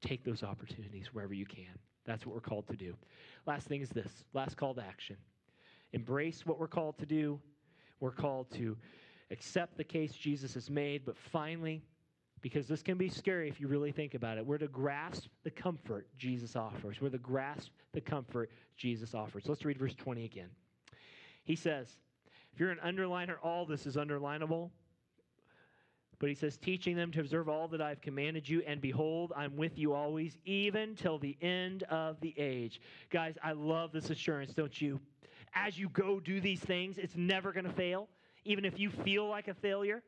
Take 0.00 0.24
those 0.24 0.44
opportunities 0.44 1.12
wherever 1.12 1.34
you 1.34 1.46
can. 1.46 1.78
That's 2.06 2.24
what 2.24 2.34
we're 2.34 2.40
called 2.40 2.68
to 2.68 2.76
do. 2.76 2.94
Last 3.46 3.66
thing 3.66 3.80
is 3.82 3.88
this 3.90 4.24
last 4.32 4.56
call 4.56 4.74
to 4.74 4.82
action. 4.82 5.16
Embrace 5.92 6.46
what 6.46 6.60
we're 6.60 6.68
called 6.68 6.96
to 6.98 7.06
do. 7.06 7.40
We're 8.00 8.10
called 8.10 8.50
to 8.52 8.76
accept 9.30 9.76
the 9.76 9.84
case 9.84 10.12
Jesus 10.12 10.54
has 10.54 10.70
made, 10.70 11.04
but 11.04 11.16
finally, 11.16 11.82
because 12.40 12.66
this 12.66 12.82
can 12.82 12.96
be 12.96 13.08
scary 13.08 13.48
if 13.48 13.60
you 13.60 13.68
really 13.68 13.92
think 13.92 14.14
about 14.14 14.38
it, 14.38 14.46
we're 14.46 14.58
to 14.58 14.68
grasp 14.68 15.26
the 15.44 15.50
comfort 15.50 16.08
Jesus 16.16 16.56
offers. 16.56 17.00
We're 17.00 17.10
to 17.10 17.18
grasp 17.18 17.70
the 17.92 18.00
comfort 18.00 18.50
Jesus 18.76 19.14
offers. 19.14 19.44
Let's 19.46 19.64
read 19.64 19.78
verse 19.78 19.94
20 19.94 20.24
again. 20.24 20.48
He 21.44 21.54
says, 21.54 21.88
if 22.52 22.58
you're 22.58 22.70
an 22.70 22.78
underliner, 22.84 23.36
all 23.42 23.66
this 23.66 23.86
is 23.86 23.96
underlinable. 23.96 24.70
But 26.18 26.28
he 26.28 26.34
says, 26.34 26.58
teaching 26.58 26.96
them 26.96 27.10
to 27.12 27.20
observe 27.20 27.48
all 27.48 27.66
that 27.68 27.80
I've 27.80 28.02
commanded 28.02 28.46
you, 28.46 28.62
and 28.66 28.80
behold, 28.80 29.32
I'm 29.34 29.56
with 29.56 29.78
you 29.78 29.94
always, 29.94 30.36
even 30.44 30.94
till 30.94 31.18
the 31.18 31.36
end 31.40 31.84
of 31.84 32.20
the 32.20 32.34
age. 32.36 32.80
Guys, 33.10 33.36
I 33.42 33.52
love 33.52 33.90
this 33.92 34.10
assurance, 34.10 34.52
don't 34.52 34.80
you? 34.80 35.00
As 35.54 35.78
you 35.78 35.88
go 35.88 36.20
do 36.20 36.40
these 36.40 36.60
things, 36.60 36.98
it's 36.98 37.16
never 37.16 37.52
going 37.52 37.64
to 37.64 37.72
fail, 37.72 38.08
even 38.44 38.64
if 38.64 38.78
you 38.78 38.90
feel 38.90 39.28
like 39.28 39.48
a 39.48 39.54
failure, 39.54 40.02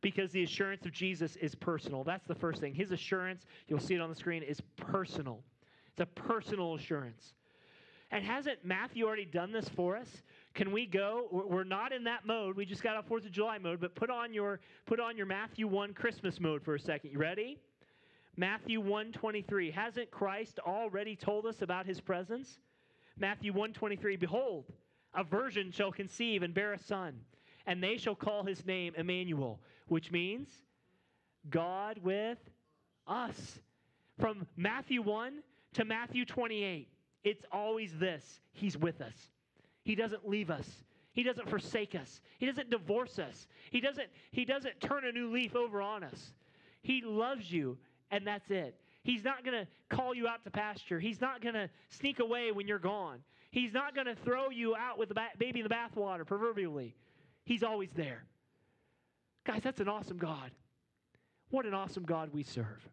because 0.00 0.32
the 0.32 0.42
assurance 0.42 0.84
of 0.84 0.92
Jesus 0.92 1.36
is 1.36 1.54
personal. 1.54 2.04
That's 2.04 2.26
the 2.26 2.34
first 2.34 2.60
thing. 2.60 2.74
His 2.74 2.90
assurance, 2.90 3.44
you'll 3.68 3.80
see 3.80 3.94
it 3.94 4.00
on 4.00 4.10
the 4.10 4.16
screen, 4.16 4.42
is 4.42 4.60
personal. 4.76 5.42
It's 5.92 6.00
a 6.00 6.06
personal 6.06 6.74
assurance. 6.74 7.34
And 8.10 8.24
hasn't 8.24 8.64
Matthew 8.64 9.06
already 9.06 9.24
done 9.24 9.52
this 9.52 9.68
for 9.70 9.96
us? 9.96 10.08
Can 10.54 10.70
we 10.70 10.84
go? 10.84 11.28
We're 11.30 11.64
not 11.64 11.92
in 11.92 12.04
that 12.04 12.26
mode. 12.26 12.56
We 12.56 12.66
just 12.66 12.82
got 12.82 12.96
off 12.96 13.06
Fourth 13.06 13.24
of 13.24 13.32
July 13.32 13.56
mode, 13.56 13.80
but 13.80 13.94
put 13.94 14.10
on 14.10 14.34
your 14.34 14.60
put 14.84 15.00
on 15.00 15.16
your 15.16 15.24
Matthew 15.24 15.66
one 15.66 15.94
Christmas 15.94 16.38
mode 16.38 16.62
for 16.62 16.74
a 16.74 16.80
second. 16.80 17.10
You 17.10 17.18
ready? 17.18 17.58
Matthew 18.36 18.80
123. 18.80 19.70
Hasn't 19.70 20.10
Christ 20.10 20.58
already 20.58 21.16
told 21.16 21.46
us 21.46 21.62
about 21.62 21.86
his 21.86 22.02
presence? 22.02 22.58
Matthew 23.18 23.52
123. 23.52 24.16
Behold, 24.16 24.66
a 25.14 25.24
virgin 25.24 25.70
shall 25.70 25.92
conceive 25.92 26.42
and 26.42 26.54
bear 26.54 26.72
a 26.72 26.78
son, 26.78 27.20
and 27.66 27.82
they 27.82 27.96
shall 27.96 28.14
call 28.14 28.44
his 28.44 28.64
name 28.66 28.94
Emmanuel, 28.96 29.60
which 29.88 30.10
means 30.10 30.48
God 31.50 31.98
with 32.02 32.38
us. 33.06 33.60
From 34.18 34.46
Matthew 34.56 35.02
1 35.02 35.42
to 35.74 35.84
Matthew 35.84 36.24
28, 36.24 36.88
it's 37.24 37.44
always 37.50 37.96
this 37.98 38.40
He's 38.52 38.76
with 38.76 39.00
us. 39.00 39.30
He 39.84 39.94
doesn't 39.94 40.28
leave 40.28 40.50
us. 40.50 40.84
He 41.12 41.22
doesn't 41.22 41.48
forsake 41.48 41.94
us. 41.94 42.20
He 42.38 42.46
doesn't 42.46 42.70
divorce 42.70 43.18
us. 43.18 43.46
He 43.70 43.80
doesn't, 43.80 44.08
he 44.30 44.44
doesn't 44.44 44.80
turn 44.80 45.04
a 45.04 45.12
new 45.12 45.30
leaf 45.30 45.54
over 45.54 45.82
on 45.82 46.04
us. 46.04 46.32
He 46.82 47.02
loves 47.04 47.50
you, 47.52 47.78
and 48.10 48.26
that's 48.26 48.50
it. 48.50 48.76
He's 49.02 49.24
not 49.24 49.44
going 49.44 49.66
to 49.66 49.68
call 49.94 50.14
you 50.14 50.26
out 50.28 50.44
to 50.44 50.50
pasture. 50.50 51.00
He's 51.00 51.20
not 51.20 51.42
going 51.42 51.54
to 51.54 51.68
sneak 51.90 52.20
away 52.20 52.52
when 52.52 52.66
you're 52.66 52.78
gone. 52.78 53.18
He's 53.52 53.72
not 53.72 53.94
going 53.94 54.06
to 54.06 54.16
throw 54.16 54.48
you 54.48 54.74
out 54.74 54.98
with 54.98 55.10
the 55.10 55.14
ba- 55.14 55.28
baby 55.38 55.60
in 55.60 55.68
the 55.68 55.74
bathwater, 55.74 56.26
proverbially. 56.26 56.96
He's 57.44 57.62
always 57.62 57.90
there. 57.92 58.24
Guys, 59.44 59.60
that's 59.62 59.80
an 59.80 59.88
awesome 59.88 60.16
God. 60.16 60.50
What 61.50 61.66
an 61.66 61.74
awesome 61.74 62.04
God 62.04 62.30
we 62.32 62.42
serve. 62.42 62.88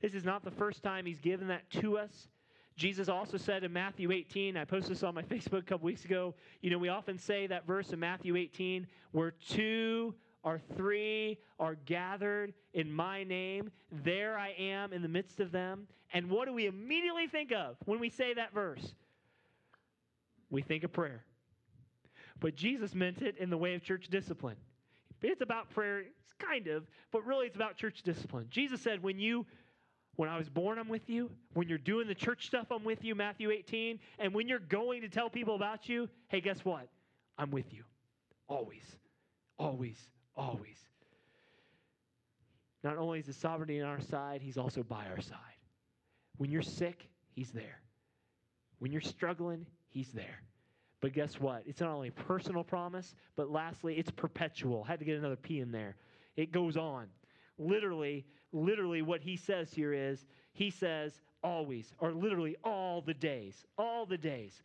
This 0.00 0.14
is 0.14 0.24
not 0.24 0.42
the 0.42 0.50
first 0.50 0.82
time 0.82 1.04
He's 1.04 1.20
given 1.20 1.48
that 1.48 1.68
to 1.82 1.98
us. 1.98 2.28
Jesus 2.76 3.08
also 3.10 3.36
said 3.36 3.62
in 3.62 3.72
Matthew 3.72 4.10
18, 4.10 4.56
I 4.56 4.64
posted 4.64 4.92
this 4.92 5.02
on 5.02 5.14
my 5.14 5.22
Facebook 5.30 5.58
a 5.60 5.62
couple 5.62 5.84
weeks 5.84 6.06
ago. 6.06 6.34
You 6.62 6.70
know, 6.70 6.78
we 6.78 6.88
often 6.88 7.18
say 7.18 7.46
that 7.46 7.66
verse 7.66 7.92
in 7.92 8.00
Matthew 8.00 8.36
18, 8.36 8.86
where 9.12 9.32
two 9.32 10.14
or 10.42 10.60
three 10.76 11.38
are 11.58 11.74
gathered 11.84 12.54
in 12.72 12.90
my 12.90 13.24
name, 13.24 13.70
there 13.90 14.38
I 14.38 14.54
am 14.58 14.94
in 14.94 15.02
the 15.02 15.08
midst 15.08 15.40
of 15.40 15.52
them. 15.52 15.88
And 16.14 16.30
what 16.30 16.46
do 16.46 16.54
we 16.54 16.66
immediately 16.66 17.26
think 17.26 17.52
of 17.52 17.76
when 17.84 17.98
we 17.98 18.08
say 18.08 18.32
that 18.32 18.54
verse? 18.54 18.94
We 20.50 20.62
think 20.62 20.84
of 20.84 20.92
prayer. 20.92 21.24
But 22.40 22.54
Jesus 22.54 22.94
meant 22.94 23.22
it 23.22 23.36
in 23.38 23.50
the 23.50 23.56
way 23.56 23.74
of 23.74 23.82
church 23.82 24.08
discipline. 24.08 24.56
It's 25.22 25.40
about 25.40 25.70
prayer, 25.70 26.00
it's 26.00 26.32
kind 26.38 26.66
of, 26.68 26.84
but 27.10 27.24
really 27.26 27.46
it's 27.46 27.56
about 27.56 27.76
church 27.76 28.02
discipline. 28.02 28.46
Jesus 28.50 28.80
said, 28.80 29.02
when 29.02 29.18
you 29.18 29.46
when 30.16 30.30
I 30.30 30.38
was 30.38 30.48
born, 30.48 30.78
I'm 30.78 30.88
with 30.88 31.08
you. 31.08 31.30
When 31.52 31.68
you're 31.68 31.78
doing 31.78 32.08
the 32.08 32.14
church 32.14 32.46
stuff, 32.46 32.68
I'm 32.70 32.84
with 32.84 33.04
you, 33.04 33.14
Matthew 33.14 33.50
18. 33.50 33.98
And 34.18 34.32
when 34.32 34.48
you're 34.48 34.58
going 34.58 35.02
to 35.02 35.08
tell 35.08 35.28
people 35.28 35.54
about 35.54 35.88
you, 35.88 36.08
hey, 36.28 36.40
guess 36.40 36.64
what? 36.64 36.88
I'm 37.38 37.50
with 37.50 37.72
you. 37.72 37.84
Always, 38.48 38.96
always, 39.58 39.98
always. 40.34 40.78
Not 42.82 42.96
only 42.96 43.18
is 43.18 43.26
the 43.26 43.34
sovereignty 43.34 43.80
on 43.80 43.88
our 43.88 44.00
side, 44.00 44.40
he's 44.40 44.56
also 44.56 44.82
by 44.82 45.06
our 45.06 45.20
side. 45.20 45.36
When 46.38 46.50
you're 46.50 46.62
sick, 46.62 47.08
he's 47.34 47.50
there. 47.50 47.80
When 48.78 48.92
you're 48.92 49.00
struggling, 49.02 49.66
he's 49.96 50.12
there. 50.12 50.42
But 51.00 51.14
guess 51.14 51.40
what? 51.40 51.62
It's 51.66 51.80
not 51.80 51.90
only 51.90 52.10
personal 52.10 52.62
promise, 52.62 53.14
but 53.34 53.50
lastly, 53.50 53.94
it's 53.94 54.10
perpetual. 54.10 54.84
Had 54.84 54.98
to 54.98 55.04
get 55.06 55.16
another 55.16 55.36
P 55.36 55.60
in 55.60 55.72
there. 55.72 55.96
It 56.36 56.52
goes 56.52 56.76
on. 56.76 57.06
Literally, 57.58 58.26
literally 58.52 59.00
what 59.00 59.22
he 59.22 59.36
says 59.36 59.72
here 59.72 59.94
is 59.94 60.26
he 60.52 60.70
says 60.70 61.22
always, 61.42 61.94
or 61.98 62.12
literally 62.12 62.56
all 62.62 63.00
the 63.00 63.14
days, 63.14 63.64
all 63.78 64.04
the 64.04 64.18
days. 64.18 64.62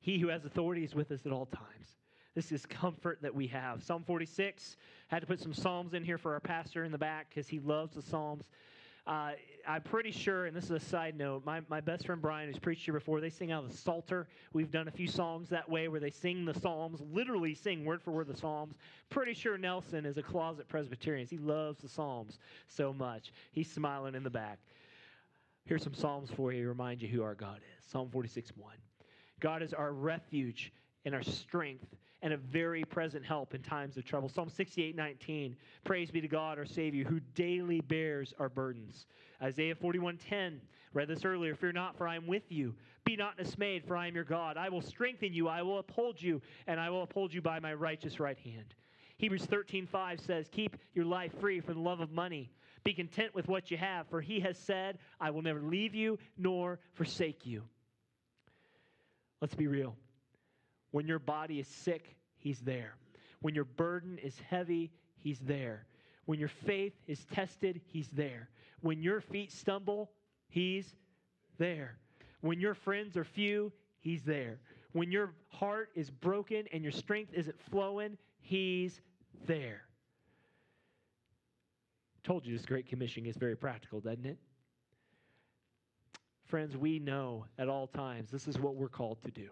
He 0.00 0.18
who 0.18 0.28
has 0.28 0.44
authority 0.44 0.84
is 0.84 0.94
with 0.94 1.10
us 1.12 1.20
at 1.24 1.32
all 1.32 1.46
times. 1.46 1.96
This 2.34 2.52
is 2.52 2.66
comfort 2.66 3.20
that 3.22 3.34
we 3.34 3.46
have. 3.46 3.82
Psalm 3.82 4.04
46, 4.06 4.76
had 5.08 5.20
to 5.20 5.26
put 5.26 5.40
some 5.40 5.54
Psalms 5.54 5.94
in 5.94 6.04
here 6.04 6.18
for 6.18 6.34
our 6.34 6.40
pastor 6.40 6.84
in 6.84 6.92
the 6.92 6.98
back 6.98 7.28
because 7.30 7.48
he 7.48 7.58
loves 7.58 7.94
the 7.94 8.02
Psalms. 8.02 8.44
Uh, 9.06 9.32
I'm 9.66 9.82
pretty 9.82 10.12
sure, 10.12 10.46
and 10.46 10.56
this 10.56 10.64
is 10.64 10.70
a 10.70 10.80
side 10.80 11.16
note, 11.16 11.44
my, 11.44 11.60
my 11.68 11.80
best 11.80 12.06
friend 12.06 12.22
Brian, 12.22 12.48
who's 12.48 12.58
preached 12.58 12.84
here 12.84 12.94
before, 12.94 13.20
they 13.20 13.30
sing 13.30 13.50
out 13.50 13.64
of 13.64 13.70
the 13.70 13.76
Psalter. 13.76 14.28
We've 14.52 14.70
done 14.70 14.86
a 14.86 14.92
few 14.92 15.08
songs 15.08 15.48
that 15.48 15.68
way 15.68 15.88
where 15.88 16.00
they 16.00 16.10
sing 16.10 16.44
the 16.44 16.54
Psalms, 16.54 17.00
literally 17.12 17.54
sing 17.54 17.84
word 17.84 18.00
for 18.00 18.12
word 18.12 18.28
the 18.28 18.36
Psalms. 18.36 18.76
Pretty 19.10 19.34
sure 19.34 19.58
Nelson 19.58 20.06
is 20.06 20.18
a 20.18 20.22
closet 20.22 20.68
Presbyterian. 20.68 21.26
He 21.28 21.38
loves 21.38 21.80
the 21.80 21.88
Psalms 21.88 22.38
so 22.68 22.92
much. 22.92 23.32
He's 23.50 23.70
smiling 23.70 24.14
in 24.14 24.22
the 24.22 24.30
back. 24.30 24.58
Here's 25.64 25.82
some 25.82 25.94
Psalms 25.94 26.30
for 26.30 26.52
you 26.52 26.62
to 26.62 26.68
remind 26.68 27.02
you 27.02 27.08
who 27.08 27.22
our 27.22 27.34
God 27.34 27.58
is 27.78 27.84
Psalm 27.84 28.08
46 28.10 28.52
1. 28.56 28.74
God 29.40 29.62
is 29.62 29.74
our 29.74 29.92
refuge 29.92 30.72
and 31.04 31.14
our 31.14 31.22
strength 31.22 31.86
and 32.22 32.32
a 32.32 32.36
very 32.36 32.84
present 32.84 33.24
help 33.24 33.54
in 33.54 33.62
times 33.62 33.96
of 33.96 34.04
trouble. 34.04 34.28
Psalm 34.28 34.48
68 34.48 34.96
19. 34.96 35.56
Praise 35.84 36.10
be 36.10 36.20
to 36.20 36.28
God, 36.28 36.58
our 36.58 36.64
Savior, 36.64 37.04
who 37.04 37.20
daily 37.34 37.80
bears 37.80 38.32
our 38.38 38.48
burdens. 38.48 39.06
Isaiah 39.42 39.74
41 39.74 40.18
10. 40.18 40.60
Read 40.94 41.08
this 41.08 41.24
earlier. 41.24 41.54
Fear 41.54 41.72
not, 41.72 41.96
for 41.96 42.06
I 42.06 42.16
am 42.16 42.26
with 42.26 42.50
you. 42.50 42.74
Be 43.04 43.16
not 43.16 43.36
dismayed, 43.36 43.84
for 43.86 43.96
I 43.96 44.06
am 44.06 44.14
your 44.14 44.24
God. 44.24 44.56
I 44.56 44.68
will 44.68 44.82
strengthen 44.82 45.32
you, 45.32 45.48
I 45.48 45.62
will 45.62 45.78
uphold 45.78 46.20
you, 46.20 46.40
and 46.66 46.78
I 46.78 46.90
will 46.90 47.02
uphold 47.02 47.34
you 47.34 47.42
by 47.42 47.58
my 47.58 47.74
righteous 47.74 48.20
right 48.20 48.38
hand. 48.38 48.74
Hebrews 49.16 49.44
13 49.46 49.86
5 49.86 50.20
says, 50.20 50.48
Keep 50.50 50.76
your 50.94 51.04
life 51.04 51.32
free 51.40 51.60
from 51.60 51.74
the 51.74 51.80
love 51.80 52.00
of 52.00 52.12
money. 52.12 52.50
Be 52.84 52.92
content 52.92 53.34
with 53.34 53.48
what 53.48 53.70
you 53.70 53.76
have, 53.76 54.08
for 54.08 54.20
he 54.20 54.40
has 54.40 54.58
said, 54.58 54.98
I 55.20 55.30
will 55.30 55.42
never 55.42 55.60
leave 55.60 55.94
you 55.94 56.18
nor 56.36 56.80
forsake 56.94 57.46
you. 57.46 57.62
Let's 59.40 59.54
be 59.54 59.66
real. 59.66 59.96
When 60.92 61.06
your 61.06 61.18
body 61.18 61.58
is 61.58 61.66
sick, 61.66 62.14
He's 62.36 62.60
there. 62.60 62.94
When 63.40 63.54
your 63.54 63.64
burden 63.64 64.18
is 64.18 64.38
heavy, 64.48 64.92
He's 65.16 65.40
there. 65.40 65.86
When 66.26 66.38
your 66.38 66.48
faith 66.48 66.94
is 67.08 67.24
tested, 67.32 67.80
He's 67.86 68.08
there. 68.08 68.48
When 68.80 69.02
your 69.02 69.20
feet 69.20 69.50
stumble, 69.50 70.10
He's 70.48 70.94
there. 71.58 71.96
When 72.40 72.60
your 72.60 72.74
friends 72.74 73.16
are 73.16 73.24
few, 73.24 73.72
He's 74.00 74.22
there. 74.22 74.58
When 74.92 75.10
your 75.10 75.32
heart 75.48 75.90
is 75.94 76.10
broken 76.10 76.66
and 76.72 76.82
your 76.82 76.92
strength 76.92 77.32
isn't 77.34 77.60
flowing, 77.70 78.16
He's 78.40 79.00
there. 79.46 79.82
Told 82.24 82.46
you 82.46 82.56
this 82.56 82.66
Great 82.66 82.86
Commission 82.86 83.26
is 83.26 83.36
very 83.36 83.56
practical, 83.56 84.00
doesn't 84.00 84.26
it? 84.26 84.38
Friends, 86.46 86.76
we 86.76 86.98
know 86.98 87.46
at 87.58 87.68
all 87.68 87.86
times 87.86 88.30
this 88.30 88.46
is 88.46 88.58
what 88.58 88.76
we're 88.76 88.88
called 88.88 89.22
to 89.22 89.30
do. 89.30 89.48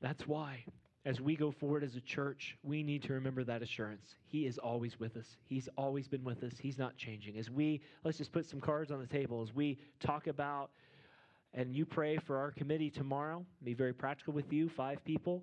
That's 0.00 0.26
why, 0.26 0.64
as 1.04 1.20
we 1.20 1.36
go 1.36 1.50
forward 1.50 1.84
as 1.84 1.96
a 1.96 2.00
church, 2.00 2.56
we 2.62 2.82
need 2.82 3.02
to 3.04 3.12
remember 3.12 3.44
that 3.44 3.62
assurance. 3.62 4.14
He 4.26 4.46
is 4.46 4.58
always 4.58 4.98
with 4.98 5.16
us. 5.16 5.36
He's 5.44 5.68
always 5.76 6.08
been 6.08 6.24
with 6.24 6.42
us. 6.42 6.54
He's 6.58 6.78
not 6.78 6.96
changing. 6.96 7.38
As 7.38 7.50
we, 7.50 7.80
let's 8.04 8.18
just 8.18 8.32
put 8.32 8.46
some 8.46 8.60
cards 8.60 8.90
on 8.90 9.00
the 9.00 9.06
table, 9.06 9.42
as 9.42 9.54
we 9.54 9.78
talk 10.00 10.26
about 10.26 10.70
and 11.54 11.74
you 11.74 11.86
pray 11.86 12.18
for 12.18 12.36
our 12.36 12.50
committee 12.50 12.90
tomorrow, 12.90 13.44
be 13.64 13.72
very 13.72 13.94
practical 13.94 14.34
with 14.34 14.52
you, 14.52 14.68
five 14.68 15.02
people. 15.04 15.42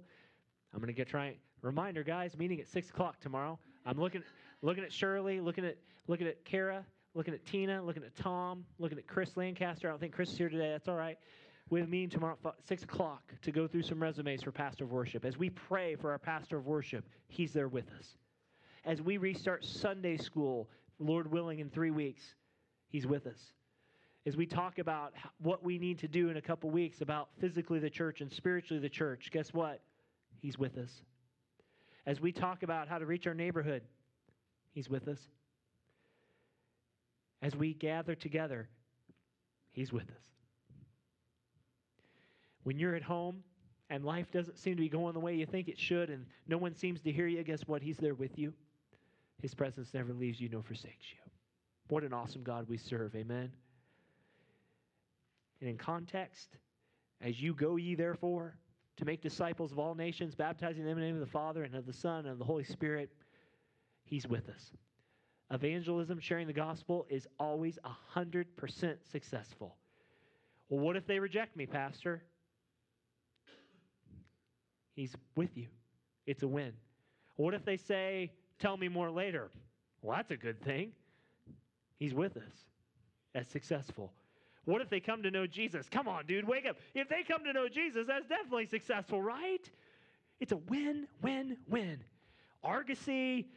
I'm 0.74 0.80
going 0.80 0.88
to 0.88 0.94
get 0.94 1.08
trying. 1.08 1.36
Reminder, 1.62 2.04
guys, 2.04 2.38
meeting 2.38 2.60
at 2.60 2.68
six 2.68 2.90
o'clock 2.90 3.20
tomorrow. 3.20 3.58
I'm 3.86 4.00
looking, 4.00 4.22
looking 4.62 4.84
at 4.84 4.92
Shirley, 4.92 5.40
looking 5.40 5.66
at, 5.66 5.78
looking 6.08 6.28
at 6.28 6.44
Kara, 6.46 6.86
looking 7.16 7.34
at 7.34 7.46
Tina, 7.46 7.82
looking 7.82 8.04
at 8.04 8.16
Tom, 8.16 8.66
looking 8.80 8.98
at 8.98 9.08
Chris 9.08 9.36
Lancaster. 9.38 9.88
I 9.88 9.92
don't 9.92 10.00
think 10.00 10.14
Chris 10.14 10.32
is 10.32 10.38
here 10.38 10.50
today. 10.50 10.70
That's 10.72 10.88
all 10.88 10.96
right. 10.96 11.18
A 11.72 11.76
meeting 11.76 12.10
tomorrow 12.10 12.38
at 12.46 12.54
6 12.68 12.84
o'clock 12.84 13.34
to 13.42 13.52
go 13.52 13.68
through 13.68 13.82
some 13.82 14.00
resumes 14.00 14.44
for 14.44 14.52
pastor 14.52 14.84
of 14.84 14.92
worship. 14.92 15.26
As 15.26 15.40
we 15.40 15.50
pray 15.50 15.96
for 15.96 16.12
our 16.12 16.20
pastor 16.20 16.58
of 16.58 16.68
worship, 16.68 17.04
he's 17.28 17.52
there 17.52 17.68
with 17.68 17.90
us. 17.98 18.16
As 18.86 19.02
we 19.02 19.18
restart 19.18 19.66
Sunday 19.66 20.18
school, 20.18 20.70
Lord 21.00 21.32
willing, 21.32 21.60
in 21.60 21.70
three 21.70 21.90
weeks, 21.90 22.36
he's 22.90 23.08
with 23.08 23.26
us. 23.26 23.54
As 24.28 24.38
we 24.38 24.46
talk 24.46 24.78
about 24.78 25.14
what 25.40 25.64
we 25.64 25.80
need 25.80 25.98
to 26.00 26.08
do 26.08 26.30
in 26.30 26.38
a 26.38 26.42
couple 26.42 26.70
weeks 26.70 27.02
about 27.02 27.30
physically 27.40 27.80
the 27.80 27.90
church 27.90 28.22
and 28.22 28.32
spiritually 28.32 28.80
the 28.80 28.90
church, 28.90 29.30
guess 29.32 29.52
what? 29.52 29.82
He's 30.42 30.60
with 30.60 30.78
us. 30.78 31.02
As 32.06 32.22
we 32.22 32.32
talk 32.32 32.64
about 32.64 32.88
how 32.88 33.00
to 33.00 33.06
reach 33.06 33.26
our 33.26 33.34
neighborhood, 33.34 33.82
he's 34.74 34.90
with 34.90 35.08
us. 35.08 35.20
As 37.42 37.56
we 37.56 37.74
gather 37.74 38.16
together, 38.16 38.70
he's 39.72 39.92
with 39.92 40.10
us. 40.12 40.33
When 42.64 42.78
you're 42.80 42.96
at 42.96 43.04
home 43.04 43.44
and 43.90 44.04
life 44.04 44.32
doesn't 44.32 44.58
seem 44.58 44.76
to 44.76 44.82
be 44.82 44.90
going 44.90 45.14
the 45.14 45.20
way 45.20 45.36
you 45.36 45.46
think 45.46 45.68
it 45.68 45.80
should 45.80 46.10
and 46.10 46.26
no 46.48 46.58
one 46.58 46.76
seems 46.76 47.02
to 47.02 47.12
hear 47.12 47.28
you, 47.28 47.44
guess 47.44 47.62
what? 47.68 47.82
He's 47.82 47.98
there 47.98 48.16
with 48.16 48.38
you. 48.38 48.54
His 49.42 49.54
presence 49.54 49.94
never 49.94 50.14
leaves 50.14 50.40
you 50.40 50.50
nor 50.50 50.64
forsakes 50.64 51.12
you. 51.12 51.20
What 51.90 52.04
an 52.04 52.14
awesome 52.14 52.44
God 52.44 52.68
we 52.70 52.78
serve. 52.78 53.16
Amen. 53.16 53.52
And 55.60 55.70
in 55.70 55.78
context, 55.78 56.58
as 57.22 57.42
you 57.42 57.54
go 57.54 57.76
ye 57.76 57.96
therefore 57.96 58.58
to 58.98 59.06
make 59.06 59.22
disciples 59.22 59.72
of 59.72 59.80
all 59.80 59.96
nations, 59.96 60.36
baptizing 60.36 60.86
them 60.86 60.98
in 60.98 61.02
the 61.02 61.06
name 61.06 61.16
of 61.16 61.22
the 61.22 61.32
Father 61.32 61.64
and 61.64 61.76
of 61.76 61.86
the 61.86 61.94
Son 61.94 62.20
and 62.20 62.30
of 62.30 62.38
the 62.38 62.46
Holy 62.46 62.64
Spirit, 62.64 63.10
He's 64.06 64.28
with 64.28 64.50
us. 64.50 64.72
evangelism, 65.52 66.20
sharing 66.20 66.48
the 66.48 66.54
gospel, 66.54 67.06
is 67.10 67.28
always 67.40 67.80
100% 68.16 68.96
successful. 69.12 69.76
Well, 70.70 70.80
what 70.80 70.96
if 70.96 71.06
they 71.06 71.20
reject 71.20 71.56
me, 71.56 71.66
Pastor? 71.66 72.24
He's 74.96 75.16
with 75.36 75.58
you. 75.58 75.68
It's 76.26 76.44
a 76.44 76.48
win. 76.48 76.74
What 77.36 77.54
if 77.54 77.66
they 77.66 77.78
say, 77.78 78.32
Tell 78.60 78.78
me 78.78 78.88
more 78.88 79.12
later? 79.12 79.52
Well, 80.02 80.16
that's 80.16 80.32
a 80.32 80.38
good 80.38 80.62
thing. 80.62 80.92
He's 82.00 82.14
with 82.14 82.38
us. 82.38 82.66
That's 83.34 83.52
successful. 83.52 84.14
What 84.66 84.82
if 84.82 84.90
they 84.90 85.02
come 85.02 85.24
to 85.24 85.32
know 85.32 85.46
Jesus? 85.48 85.90
Come 85.90 86.08
on, 86.08 86.26
dude, 86.26 86.48
wake 86.48 86.66
up. 86.66 86.78
If 86.94 87.10
they 87.10 87.24
come 87.24 87.44
to 87.44 87.52
know 87.52 87.68
Jesus, 87.68 88.08
that's 88.08 88.26
definitely 88.26 88.68
successful, 88.68 89.22
right? 89.22 89.70
It's 90.40 90.54
a 90.54 90.58
win, 90.58 91.08
win, 91.22 91.58
win. 91.68 92.00
Argosy, 92.64 93.48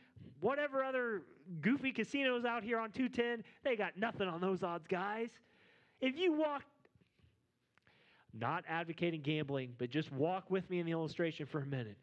whatever 0.40 0.82
other 0.82 1.22
goofy 1.60 1.92
casinos 1.92 2.44
out 2.44 2.64
here 2.64 2.80
on 2.80 2.90
210, 2.90 3.44
they 3.62 3.76
got 3.76 3.96
nothing 3.96 4.26
on 4.26 4.40
those 4.40 4.64
odds, 4.64 4.88
guys. 4.88 5.30
If 6.00 6.18
you 6.18 6.32
walk, 6.32 6.64
not 8.40 8.64
advocating 8.68 9.20
gambling, 9.20 9.74
but 9.78 9.90
just 9.90 10.12
walk 10.12 10.50
with 10.50 10.68
me 10.70 10.78
in 10.80 10.86
the 10.86 10.92
illustration 10.92 11.46
for 11.46 11.60
a 11.60 11.66
minute. 11.66 11.96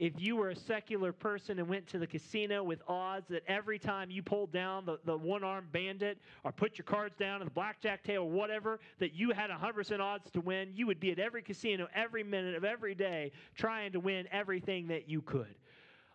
If 0.00 0.14
you 0.18 0.34
were 0.34 0.50
a 0.50 0.56
secular 0.56 1.12
person 1.12 1.60
and 1.60 1.68
went 1.68 1.86
to 1.88 1.98
the 1.98 2.06
casino 2.06 2.64
with 2.64 2.82
odds 2.88 3.28
that 3.28 3.44
every 3.46 3.78
time 3.78 4.10
you 4.10 4.24
pulled 4.24 4.50
down 4.50 4.84
the, 4.86 4.98
the 5.04 5.16
one 5.16 5.44
armed 5.44 5.70
bandit 5.70 6.18
or 6.42 6.50
put 6.50 6.78
your 6.78 6.84
cards 6.84 7.14
down 7.16 7.40
in 7.40 7.46
the 7.46 7.52
blackjack 7.52 8.02
table 8.02 8.24
or 8.24 8.30
whatever, 8.30 8.80
that 8.98 9.14
you 9.14 9.30
had 9.30 9.50
100% 9.50 10.00
odds 10.00 10.30
to 10.32 10.40
win, 10.40 10.72
you 10.74 10.88
would 10.88 10.98
be 10.98 11.12
at 11.12 11.20
every 11.20 11.42
casino 11.42 11.86
every 11.94 12.24
minute 12.24 12.56
of 12.56 12.64
every 12.64 12.96
day 12.96 13.30
trying 13.54 13.92
to 13.92 14.00
win 14.00 14.26
everything 14.32 14.88
that 14.88 15.08
you 15.08 15.22
could. 15.22 15.54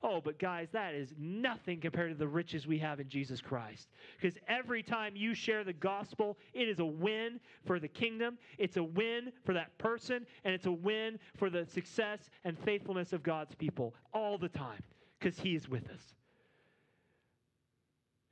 Oh, 0.02 0.22
but 0.22 0.40
guys, 0.40 0.70
that 0.72 0.94
is 0.94 1.14
nothing 1.18 1.82
compared 1.82 2.12
to 2.12 2.18
the 2.18 2.28
riches 2.28 2.66
we 2.66 2.80
have 2.80 3.02
in 3.02 3.10
Jesus 3.10 3.42
Christ. 3.42 3.90
Because 4.20 4.38
every 4.48 4.82
time 4.82 5.16
you 5.16 5.34
share 5.34 5.66
the 5.66 5.74
gospel, 5.74 6.38
it 6.54 6.70
is 6.70 6.80
a 6.80 6.86
win 6.86 7.40
for 7.66 7.80
the 7.80 7.88
kingdom, 7.90 8.38
it's 8.58 8.78
a 8.78 8.84
win 8.84 9.34
for 9.46 9.54
that 9.54 9.78
person, 9.78 10.26
and 10.46 10.54
it's 10.54 10.68
a 10.68 10.72
win 10.72 11.20
for 11.38 11.50
the 11.50 11.66
success 11.66 12.30
and 12.46 12.58
faithfulness 12.60 13.12
of 13.12 13.24
God's 13.24 13.56
people 13.56 13.94
all 14.14 14.38
the 14.38 14.48
time. 14.48 14.82
Because 15.20 15.38
He 15.38 15.54
is 15.54 15.68
with 15.68 15.90
us. 15.90 16.16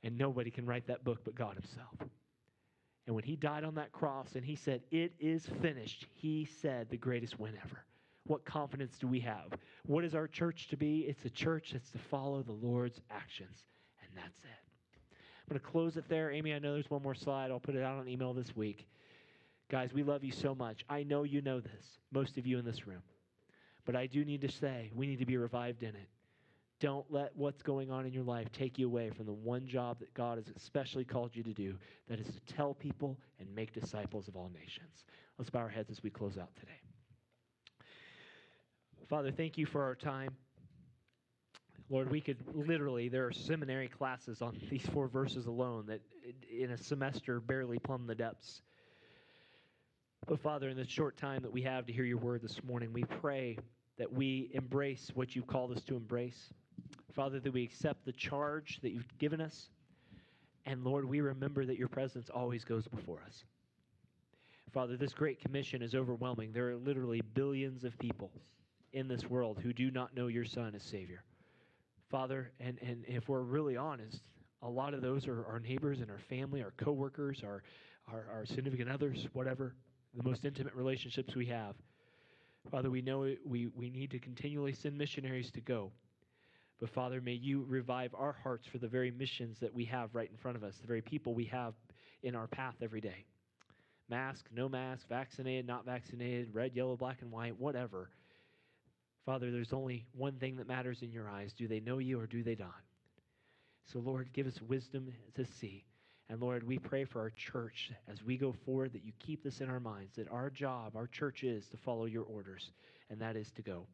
And 0.02 0.16
nobody 0.16 0.50
can 0.50 0.64
write 0.64 0.86
that 0.86 1.04
book 1.04 1.20
but 1.22 1.34
God 1.34 1.54
Himself. 1.54 2.10
And 3.06 3.14
when 3.14 3.24
He 3.24 3.36
died 3.36 3.64
on 3.64 3.74
that 3.74 3.92
cross 3.92 4.36
and 4.36 4.44
He 4.44 4.56
said, 4.56 4.80
It 4.90 5.12
is 5.20 5.44
finished, 5.60 6.06
He 6.14 6.46
said 6.46 6.88
the 6.88 6.96
greatest 6.96 7.38
win 7.38 7.52
ever. 7.62 7.84
What 8.28 8.44
confidence 8.44 8.98
do 8.98 9.08
we 9.08 9.20
have? 9.20 9.52
What 9.86 10.04
is 10.04 10.14
our 10.14 10.28
church 10.28 10.68
to 10.68 10.76
be? 10.76 11.00
It's 11.00 11.24
a 11.24 11.30
church 11.30 11.70
that's 11.72 11.90
to 11.90 11.98
follow 11.98 12.42
the 12.42 12.52
Lord's 12.52 13.00
actions, 13.10 13.64
and 14.02 14.10
that's 14.14 14.44
it. 14.44 15.10
I'm 15.10 15.56
going 15.56 15.60
to 15.60 15.66
close 15.66 15.96
it 15.96 16.04
there. 16.10 16.30
Amy, 16.30 16.52
I 16.52 16.58
know 16.58 16.74
there's 16.74 16.90
one 16.90 17.02
more 17.02 17.14
slide. 17.14 17.50
I'll 17.50 17.58
put 17.58 17.74
it 17.74 17.82
out 17.82 17.98
on 17.98 18.06
email 18.06 18.34
this 18.34 18.54
week. 18.54 18.86
Guys, 19.70 19.94
we 19.94 20.02
love 20.02 20.22
you 20.22 20.32
so 20.32 20.54
much. 20.54 20.84
I 20.90 21.04
know 21.04 21.22
you 21.22 21.40
know 21.40 21.60
this, 21.60 21.98
most 22.12 22.36
of 22.36 22.46
you 22.46 22.58
in 22.58 22.66
this 22.66 22.86
room. 22.86 23.02
But 23.86 23.96
I 23.96 24.06
do 24.06 24.26
need 24.26 24.42
to 24.42 24.50
say, 24.50 24.90
we 24.94 25.06
need 25.06 25.20
to 25.20 25.26
be 25.26 25.38
revived 25.38 25.82
in 25.82 25.90
it. 25.90 26.08
Don't 26.80 27.06
let 27.10 27.34
what's 27.34 27.62
going 27.62 27.90
on 27.90 28.04
in 28.04 28.12
your 28.12 28.24
life 28.24 28.52
take 28.52 28.78
you 28.78 28.86
away 28.86 29.10
from 29.10 29.24
the 29.24 29.32
one 29.32 29.66
job 29.66 29.98
that 30.00 30.12
God 30.12 30.36
has 30.36 30.52
especially 30.54 31.04
called 31.04 31.34
you 31.34 31.42
to 31.42 31.54
do 31.54 31.76
that 32.08 32.20
is 32.20 32.26
to 32.26 32.54
tell 32.54 32.74
people 32.74 33.18
and 33.40 33.52
make 33.54 33.72
disciples 33.72 34.28
of 34.28 34.36
all 34.36 34.50
nations. 34.54 35.06
Let's 35.38 35.50
bow 35.50 35.60
our 35.60 35.68
heads 35.68 35.90
as 35.90 36.02
we 36.02 36.10
close 36.10 36.36
out 36.36 36.54
today. 36.60 36.78
Father, 39.08 39.30
thank 39.30 39.56
you 39.56 39.64
for 39.64 39.82
our 39.82 39.94
time. 39.94 40.36
Lord, 41.88 42.10
we 42.10 42.20
could 42.20 42.36
literally, 42.52 43.08
there 43.08 43.26
are 43.26 43.32
seminary 43.32 43.88
classes 43.88 44.42
on 44.42 44.60
these 44.68 44.84
four 44.92 45.08
verses 45.08 45.46
alone 45.46 45.86
that 45.86 46.02
in 46.50 46.72
a 46.72 46.76
semester 46.76 47.40
barely 47.40 47.78
plumb 47.78 48.06
the 48.06 48.14
depths. 48.14 48.60
But 50.26 50.40
Father, 50.40 50.68
in 50.68 50.76
the 50.76 50.86
short 50.86 51.16
time 51.16 51.40
that 51.40 51.50
we 51.50 51.62
have 51.62 51.86
to 51.86 51.92
hear 51.92 52.04
your 52.04 52.18
word 52.18 52.42
this 52.42 52.62
morning, 52.62 52.92
we 52.92 53.04
pray 53.04 53.56
that 53.96 54.12
we 54.12 54.50
embrace 54.52 55.10
what 55.14 55.34
you've 55.34 55.46
called 55.46 55.72
us 55.72 55.82
to 55.84 55.96
embrace. 55.96 56.52
Father, 57.14 57.40
that 57.40 57.52
we 57.52 57.62
accept 57.62 58.04
the 58.04 58.12
charge 58.12 58.78
that 58.82 58.90
you've 58.90 59.16
given 59.16 59.40
us. 59.40 59.70
And 60.66 60.84
Lord, 60.84 61.06
we 61.06 61.22
remember 61.22 61.64
that 61.64 61.78
your 61.78 61.88
presence 61.88 62.28
always 62.28 62.62
goes 62.62 62.86
before 62.86 63.22
us. 63.26 63.44
Father, 64.74 64.98
this 64.98 65.14
great 65.14 65.40
commission 65.40 65.80
is 65.80 65.94
overwhelming. 65.94 66.52
There 66.52 66.68
are 66.68 66.76
literally 66.76 67.22
billions 67.32 67.84
of 67.84 67.98
people 67.98 68.30
in 68.92 69.08
this 69.08 69.28
world 69.28 69.58
who 69.62 69.72
do 69.72 69.90
not 69.90 70.14
know 70.14 70.26
your 70.26 70.44
Son 70.44 70.74
as 70.74 70.82
Savior. 70.82 71.22
Father, 72.10 72.52
and, 72.58 72.78
and 72.80 73.04
if 73.06 73.28
we're 73.28 73.42
really 73.42 73.76
honest, 73.76 74.22
a 74.62 74.68
lot 74.68 74.94
of 74.94 75.02
those 75.02 75.28
are 75.28 75.44
our 75.46 75.60
neighbors 75.60 76.00
and 76.00 76.10
our 76.10 76.18
family, 76.18 76.62
our 76.62 76.72
coworkers, 76.76 77.42
our, 77.44 77.62
our, 78.10 78.26
our 78.32 78.46
significant 78.46 78.90
others, 78.90 79.26
whatever, 79.32 79.74
the 80.14 80.22
most 80.22 80.44
intimate 80.44 80.74
relationships 80.74 81.36
we 81.36 81.46
have. 81.46 81.74
Father, 82.70 82.90
we 82.90 83.02
know 83.02 83.34
we, 83.44 83.68
we 83.74 83.90
need 83.90 84.10
to 84.10 84.18
continually 84.18 84.72
send 84.72 84.96
missionaries 84.96 85.50
to 85.52 85.60
go. 85.60 85.92
But 86.80 86.90
Father, 86.90 87.20
may 87.20 87.32
you 87.32 87.64
revive 87.68 88.14
our 88.14 88.32
hearts 88.32 88.66
for 88.66 88.78
the 88.78 88.88
very 88.88 89.10
missions 89.10 89.58
that 89.60 89.74
we 89.74 89.84
have 89.86 90.14
right 90.14 90.30
in 90.30 90.36
front 90.36 90.56
of 90.56 90.64
us, 90.64 90.76
the 90.80 90.86
very 90.86 91.02
people 91.02 91.34
we 91.34 91.44
have 91.46 91.74
in 92.22 92.34
our 92.34 92.46
path 92.46 92.76
every 92.82 93.00
day. 93.00 93.24
Mask, 94.08 94.46
no 94.54 94.68
mask, 94.68 95.08
vaccinated, 95.08 95.66
not 95.66 95.84
vaccinated, 95.84 96.54
red, 96.54 96.74
yellow, 96.74 96.96
black, 96.96 97.18
and 97.20 97.30
white, 97.30 97.58
whatever. 97.58 98.08
Father, 99.28 99.50
there's 99.50 99.74
only 99.74 100.06
one 100.16 100.36
thing 100.38 100.56
that 100.56 100.66
matters 100.66 101.02
in 101.02 101.12
your 101.12 101.28
eyes. 101.28 101.52
Do 101.52 101.68
they 101.68 101.80
know 101.80 101.98
you 101.98 102.18
or 102.18 102.26
do 102.26 102.42
they 102.42 102.56
not? 102.58 102.80
So, 103.92 103.98
Lord, 103.98 104.32
give 104.32 104.46
us 104.46 104.58
wisdom 104.62 105.12
to 105.34 105.44
see. 105.44 105.84
And 106.30 106.40
Lord, 106.40 106.66
we 106.66 106.78
pray 106.78 107.04
for 107.04 107.20
our 107.20 107.28
church 107.28 107.92
as 108.10 108.24
we 108.24 108.38
go 108.38 108.54
forward 108.64 108.94
that 108.94 109.04
you 109.04 109.12
keep 109.18 109.44
this 109.44 109.60
in 109.60 109.68
our 109.68 109.80
minds 109.80 110.16
that 110.16 110.32
our 110.32 110.48
job, 110.48 110.96
our 110.96 111.06
church 111.06 111.44
is 111.44 111.68
to 111.68 111.76
follow 111.76 112.06
your 112.06 112.22
orders, 112.22 112.70
and 113.10 113.20
that 113.20 113.36
is 113.36 113.50
to 113.50 113.60
go 113.60 113.86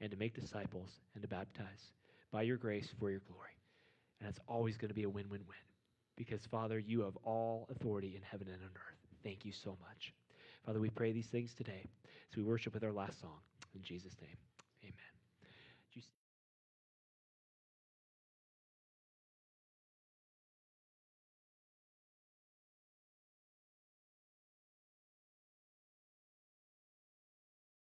and 0.00 0.10
to 0.10 0.16
make 0.16 0.34
disciples 0.34 0.88
and 1.12 1.20
to 1.20 1.28
baptize 1.28 1.92
by 2.32 2.40
your 2.40 2.56
grace 2.56 2.88
for 2.98 3.10
your 3.10 3.20
glory. 3.30 3.50
And 4.18 4.30
it's 4.30 4.40
always 4.48 4.78
going 4.78 4.88
to 4.88 4.94
be 4.94 5.02
a 5.02 5.10
win 5.10 5.28
win 5.28 5.42
win 5.46 5.58
because, 6.16 6.40
Father, 6.46 6.78
you 6.78 7.02
have 7.02 7.18
all 7.22 7.68
authority 7.70 8.14
in 8.16 8.22
heaven 8.22 8.48
and 8.48 8.62
on 8.62 8.70
earth. 8.70 8.98
Thank 9.22 9.44
you 9.44 9.52
so 9.52 9.76
much. 9.86 10.14
Father, 10.64 10.80
we 10.80 10.88
pray 10.88 11.12
these 11.12 11.26
things 11.26 11.52
today 11.52 11.84
as 12.30 12.36
we 12.38 12.44
worship 12.44 12.72
with 12.72 12.82
our 12.82 12.92
last 12.92 13.20
song. 13.20 13.40
In 13.78 13.84
Jesus' 13.84 14.16
name. 14.20 14.47